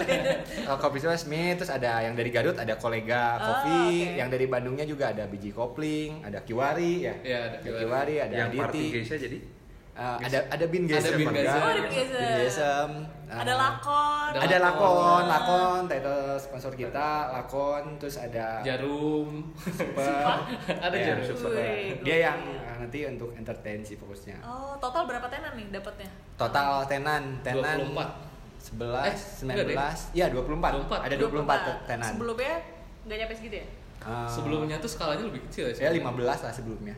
[0.04, 0.20] deh.
[0.68, 4.18] Oh, Coffee shop Smith, terus ada yang dari Garut ada kolega Oh, kopi, oke.
[4.18, 7.16] yang dari Bandungnya juga ada biji kopling, ada Kiwari ya.
[7.22, 7.80] Iya, ada Kiwari.
[7.82, 8.86] Kiwari, ada yang Aditi.
[8.92, 9.40] geisha jadi
[9.96, 11.40] Uh, ada ada bin Ada gesem Bin juga.
[11.40, 11.56] Gesem.
[11.56, 12.90] Oh, ada Bin Gesem.
[13.26, 14.30] Uh, Ada lakon.
[14.32, 14.86] Ada ada Lakon.
[14.86, 19.50] lakon, lakon, title sponsor kita, lakon, terus ada Jarum.
[19.58, 20.46] super,
[20.78, 21.26] ada Ya, jarum.
[21.28, 21.50] super.
[21.52, 24.38] Wih, Dia yang uh, nanti untuk entertain sih fokusnya.
[24.40, 26.06] Oh, total berapa tenan nih dapatnya?
[26.36, 28.34] Total tenan, tenan 24.
[28.66, 29.16] 11, Eh,
[29.46, 29.78] enggak deh.
[29.78, 30.72] 19, iya 24.
[30.86, 31.06] 24.
[31.06, 32.10] Ada 24 tenan.
[32.12, 32.56] Sebelumnya
[33.06, 33.68] nggak nyampe segitu ya?
[34.02, 35.74] Uh, Sebelumnya tuh skalanya lebih kecil ya.
[35.82, 36.30] Ya sebenarnya.
[36.30, 36.96] 15 lah sebelumnya.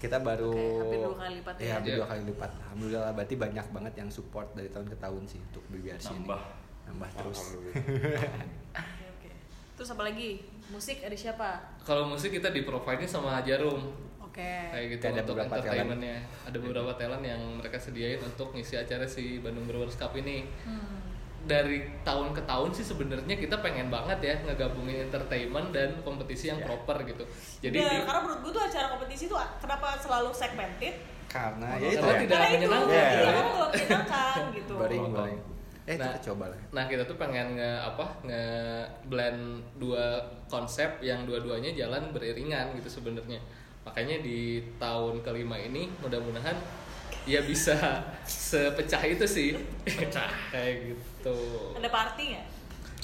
[0.00, 1.60] Kita baru Oke, hampir dua kali lipat ya.
[1.60, 1.98] Iya, hampir Iya.
[2.00, 2.50] dua kali lipat.
[2.56, 6.24] Alhamdulillah berarti banyak banget yang support dari tahun ke tahun sih untuk BBRC ini.
[6.24, 6.42] Nambah.
[6.88, 7.40] Nambah terus.
[7.60, 9.30] Oke, oke.
[9.76, 10.30] Terus apa lagi?
[10.72, 11.48] Musik ada siapa?
[11.84, 13.92] Kalau musik kita di provide sama Jarum.
[14.24, 14.72] Oke.
[14.72, 16.18] Kayak gitu Ada untuk beberapa entertainmentnya.
[16.48, 20.48] Ada beberapa talent yang mereka sediain untuk ngisi acara si Bandung Brewers Cup ini.
[20.64, 21.09] Hmm.
[21.40, 26.60] Dari tahun ke tahun sih sebenarnya kita pengen banget ya ngegabungin entertainment dan kompetisi yang
[26.60, 26.66] Ya.
[26.66, 27.24] proper gitu.
[27.60, 30.94] Jadi di- karena menurut gue tuh acara kompetisi tuh kenapa selalu segmented?
[31.26, 32.20] Karena Oh, ya itu karena ya.
[32.20, 32.90] tidak Karena itu, menyenangkan.
[32.90, 33.22] iya, Ya.
[33.24, 34.74] karena nggak menyenangkan gitu.
[34.76, 35.14] Baring, Oh.
[35.14, 35.40] baring.
[35.82, 36.60] Eh, Nah, kita coba lah.
[36.70, 38.44] Nah kita tuh pengen nge apa nge
[39.06, 39.42] blend
[39.76, 40.04] dua
[40.46, 43.40] konsep yang dua-duanya jalan beriringan gitu sebenarnya.
[43.80, 44.38] Makanya di
[44.76, 46.54] tahun kelima ini mudah-mudahan
[47.30, 47.76] ya bisa
[48.24, 49.54] sepecah itu sih.
[49.84, 51.36] Pecah kayak gitu.
[51.78, 52.46] Ada party nggak?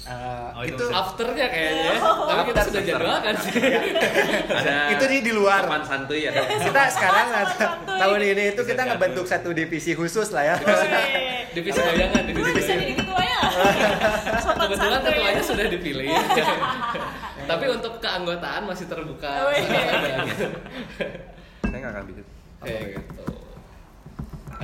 [0.07, 0.87] Eh, Oh, itu itu.
[0.89, 3.59] Afternya kayaknya, tapi kita sudah jadwalkan sih.
[4.63, 5.67] ada itu di di luar.
[5.67, 7.67] sopan santuy ya Kita sekarang santuy.
[7.99, 10.55] tahun ini itu Bisa kita ngebentuk satu divisi khusus lah ya.
[11.51, 13.39] Divisi goyangan, Gue divisi bisa jadi ketuanya.
[14.47, 16.07] Sopan Kebetulan ketuanya sudah dipilih.
[17.47, 19.31] tapi untuk keanggotaan masih terbuka.
[21.61, 22.23] Saya nggak akan bisa
[22.57, 23.25] Kayak gitu.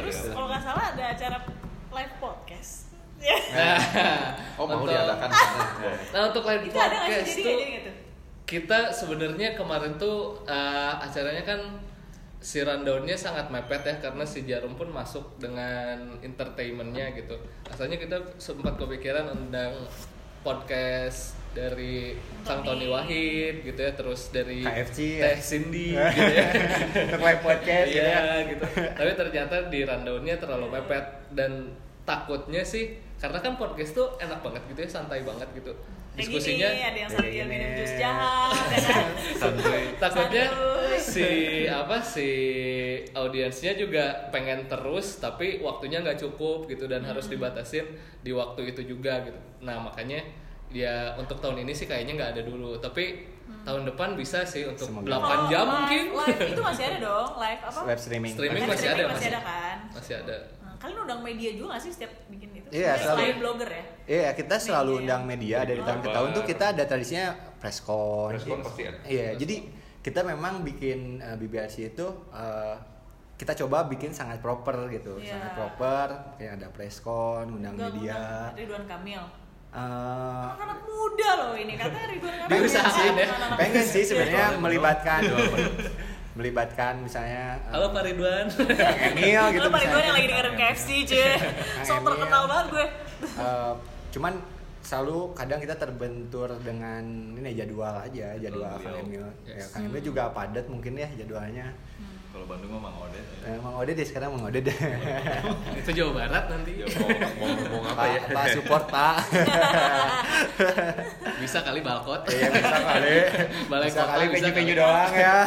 [0.03, 1.38] Terus kalau nggak salah ada acara
[1.92, 2.72] live podcast.
[3.22, 3.38] Ya.
[4.59, 5.30] Oh mau untuk- diadakan
[6.12, 7.55] Nah untuk live Itu podcast tuh
[7.86, 7.96] tuh?
[8.42, 11.61] kita sebenarnya kemarin tuh eh, acaranya kan
[12.42, 17.38] si rundownnya sangat mepet ya karena si Jarum pun masuk dengan entertainmentnya gitu.
[17.70, 19.86] Asalnya kita sempat kepikiran undang
[20.42, 22.64] podcast dari Tony.
[22.64, 25.22] Tony Wahid gitu ya terus dari KFC ya.
[25.28, 26.46] Teh Cindy gitu ya
[27.07, 28.36] Untuk live podcast gitu Iya ya.
[28.48, 28.64] gitu.
[28.72, 31.72] Tapi ternyata di rundownnya terlalu mepet dan
[32.03, 32.84] takutnya sih
[33.16, 35.70] karena kan podcast tuh enak banget gitu ya, santai banget gitu.
[36.12, 39.07] Diskusinya gini, ada yang kayak sambil minum jus jahat, ya kan?
[40.03, 40.44] Takutnya
[40.98, 41.28] si
[41.64, 42.28] apa si
[43.11, 47.32] audiensnya juga pengen terus tapi waktunya nggak cukup gitu dan harus Hmm.
[47.32, 47.86] dibatasin
[48.20, 49.38] di waktu itu juga gitu.
[49.61, 50.20] Nah makanya
[50.74, 52.76] ya untuk tahun ini sih kayaknya nggak ada dulu.
[52.76, 53.04] Tapi
[53.62, 55.06] tahun depan bisa sih untuk Semoga.
[55.12, 56.04] 8 Kalau jam live- mungkin.
[56.14, 57.80] Live itu masih ada dong, live apa?
[57.84, 58.32] Web streaming.
[58.32, 59.28] Streaming Live masih ada, masih masih.
[59.28, 59.76] ada kan?
[59.92, 60.36] Masih ada.
[60.58, 62.68] Nah, kalian undang media juga gak sih setiap bikin itu?
[62.72, 63.38] Iya, Selain selalu.
[63.38, 63.84] blogger ya?
[64.04, 65.00] Iya, kita selalu Media.
[65.00, 68.30] undang media dari tahun ke tahun tuh kita ada tradisinya press con.
[68.30, 68.98] Press con pasti ada.
[69.04, 69.56] Iya, jadi
[70.00, 72.74] kita memang bikin uh, BBRC itu uh,
[73.32, 75.34] kita coba bikin sangat proper gitu, Iya.
[75.34, 76.06] sangat proper.
[76.34, 78.14] Kayak ada press con, undang Enggak, media.
[78.14, 79.22] undang Ridwan Kamil.
[79.72, 82.48] Uh, Anak muda loh ini, katanya Ridwan Kamil.
[82.52, 83.12] pengen sih, ya.
[83.24, 85.20] Anak-anak pengen sih sebenarnya melibatkan
[86.32, 88.46] melibatkan misalnya uh, Halo Pak Ridwan.
[88.48, 91.24] Kang Emil gitu Lo Pak Ridwan yang lagi dengerin KFC cuy
[91.82, 92.86] So terkenal banget gue
[93.22, 93.72] Eh,
[94.10, 94.32] cuman
[94.82, 98.96] selalu kadang kita terbentur dengan ini jadwal aja jadwal Kang.
[98.98, 99.70] Emil ya Yes.
[99.70, 101.72] Kang Emil juga padat mungkin ya jadwalnya
[102.32, 103.20] Kalau Bandung mah Mang Odet.
[103.20, 103.52] ya.
[103.52, 104.72] Eh, Mang Ode deh sekarang Mang Ode deh
[105.84, 106.72] Itu Jawa Barat nanti.
[106.80, 108.20] Ya, mau, mau ngomong apa ya?
[108.32, 109.16] Pak support Pak
[111.44, 112.24] Bisa kali balkot.
[112.32, 113.14] iya bisa kali
[113.70, 115.38] Balai bisa kota kali bisa penyu-penyu doang ya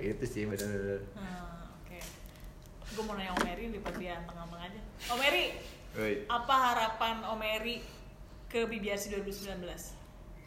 [0.00, 1.98] itu sih bener-bener Hmm, Oke
[2.94, 4.80] Gue mau nanya Om Eri di dia tengah-tengah aja
[5.12, 5.20] Om
[6.30, 7.84] apa harapan Om Eri
[8.48, 10.01] ke BBRC 2019?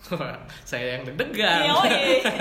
[0.69, 1.59] Saya yang deg-degan.
[1.61, 2.31] Iya, oh iya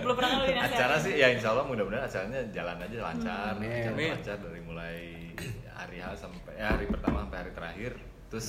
[0.00, 3.70] Belum pernah ngelakuin Acara sih ya insya Allah mudah-mudahan acaranya jalan aja lancar, Amin.
[3.82, 4.10] Jalan Amin.
[4.14, 4.96] lancar dari mulai
[5.72, 7.92] hari H sampai ya, hari pertama sampai hari terakhir.
[8.28, 8.48] Terus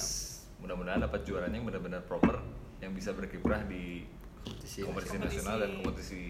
[0.59, 2.37] mudah-mudahan dapat juaranya yang benar-benar proper
[2.77, 4.05] yang bisa berkiprah di
[4.41, 5.55] Kompetisi kompetisi nasional.
[5.59, 6.21] dan kompetisi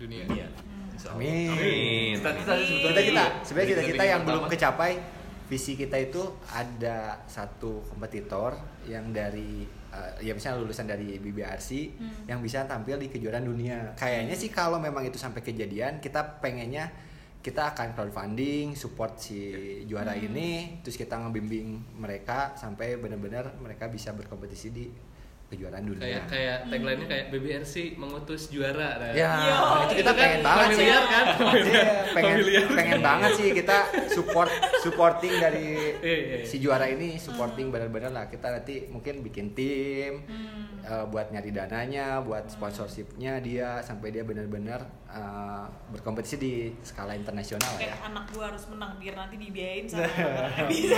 [0.00, 0.24] Dunia.
[0.24, 0.48] dunia.
[0.90, 1.20] Insya Allah.
[1.20, 2.16] Amin.
[2.16, 4.92] Sih sebetulnya kita kita sebenarnya kita kita yang belum kecapai
[5.46, 11.68] visi kita itu ada satu kompetitor yang dari eh, ya misalnya lulusan dari BBRC
[12.26, 13.92] yang bisa tampil di kejuaraan dunia.
[13.94, 16.90] Kayaknya sih kalau memang itu sampai kejadian kita pengennya
[17.42, 19.50] kita akan crowdfunding support si
[19.90, 24.86] juara ini terus kita ngebimbing mereka sampai benar-benar mereka bisa berkompetisi di
[25.52, 28.96] kejuaraan dunia Kayak kayak tagline-nya kayak BBRC mengutus juara.
[28.96, 30.76] Nah, Ya, Yo, itu kita itu kan pengen banget sih.
[30.80, 31.24] familiar kan?
[31.52, 32.66] Iya, pengen Familiar.
[32.72, 33.76] pengen banget sih kita
[34.08, 34.50] support
[34.80, 40.24] supporting dari Iya, iya, si juara ini supporting benar-benar lah kita nanti mungkin bikin tim
[40.82, 47.68] eh, buat nyari dananya, buat sponsorshipnya dia sampai dia benar-benar eh, berkompetisi di skala internasional
[47.68, 47.92] lah ya.
[47.92, 50.08] Kayak anak gue harus menang biar nanti dibiayain sama
[50.70, 50.96] bisa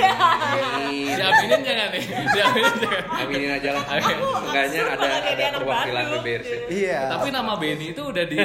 [1.14, 2.04] Diaminin jangan nih.
[2.04, 3.02] Diaminin jangan.
[3.16, 3.84] Aminin aja lah.
[4.44, 6.04] Enggaknya Absurd ada ada perwakilan.
[6.14, 6.50] BBRC.
[6.68, 7.00] Iya.
[7.10, 8.36] Tapi nama Benny itu udah di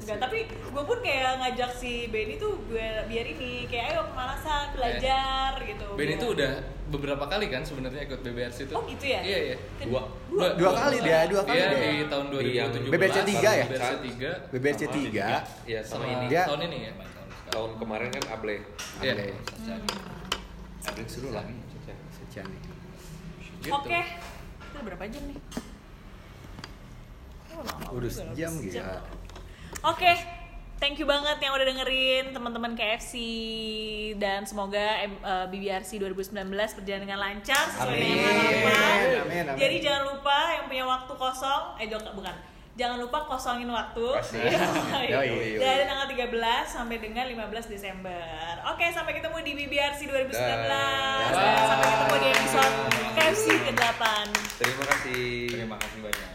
[0.00, 4.72] Enggak, tapi gue pun kayak ngajak si Benny tuh gue biar ini kayak ayo pemanasan
[4.72, 5.86] belajar gitu.
[5.92, 6.52] Benny Biar- itu udah
[6.90, 8.72] beberapa kali kan sebenarnya ikut BBRC itu.
[8.72, 9.20] Oh gitu ya?
[9.22, 9.56] Iya, iya.
[9.76, 10.02] Kan Dua.
[10.26, 11.78] Dua, Dua kali dia, dua kali Iya, dia.
[11.78, 12.90] di tahun Di yang 2017.
[12.90, 13.64] BBRC tiga ya?
[13.68, 15.06] BBRC 3 BBRC Sama 3
[15.68, 16.24] Iya sama, sama ini.
[16.26, 16.92] Dia- tahun ini ya.
[17.50, 18.56] Tahun kemarin kan Able.
[18.98, 19.12] Iya.
[19.12, 19.26] Oke.
[20.80, 21.44] Ada Seru lah.
[22.30, 22.62] Sekian nih.
[23.58, 23.74] Gitu.
[23.74, 24.00] Oke.
[24.00, 25.38] Itu udah berapa jam nih?
[27.50, 28.86] Oh, lama Udah sejam sejam.
[28.86, 29.02] gila.
[29.82, 30.12] Oke,
[30.78, 33.14] thank you banget yang udah dengerin teman-teman KFC
[34.14, 36.30] dan semoga em- eh, BBRC 2019
[36.78, 38.30] berjalan dengan lancar sesuai dengan Amin.
[38.30, 38.98] harapan.
[39.26, 39.58] Amin, amin.
[39.58, 42.34] Jadi jangan lupa yang punya waktu kosong, eh bukan.
[42.80, 44.08] Jangan lupa kosongin waktu
[45.60, 46.32] dari tanggal 13
[46.64, 48.56] sampai dengan 15 Desember.
[48.72, 50.32] Oke, sampai ketemu di BBRC 2019.
[50.32, 52.74] Sampai ketemu di episode
[53.20, 54.02] KFC ke-8.
[54.64, 55.28] Terima kasih.
[55.52, 56.29] Terima kasih banyak.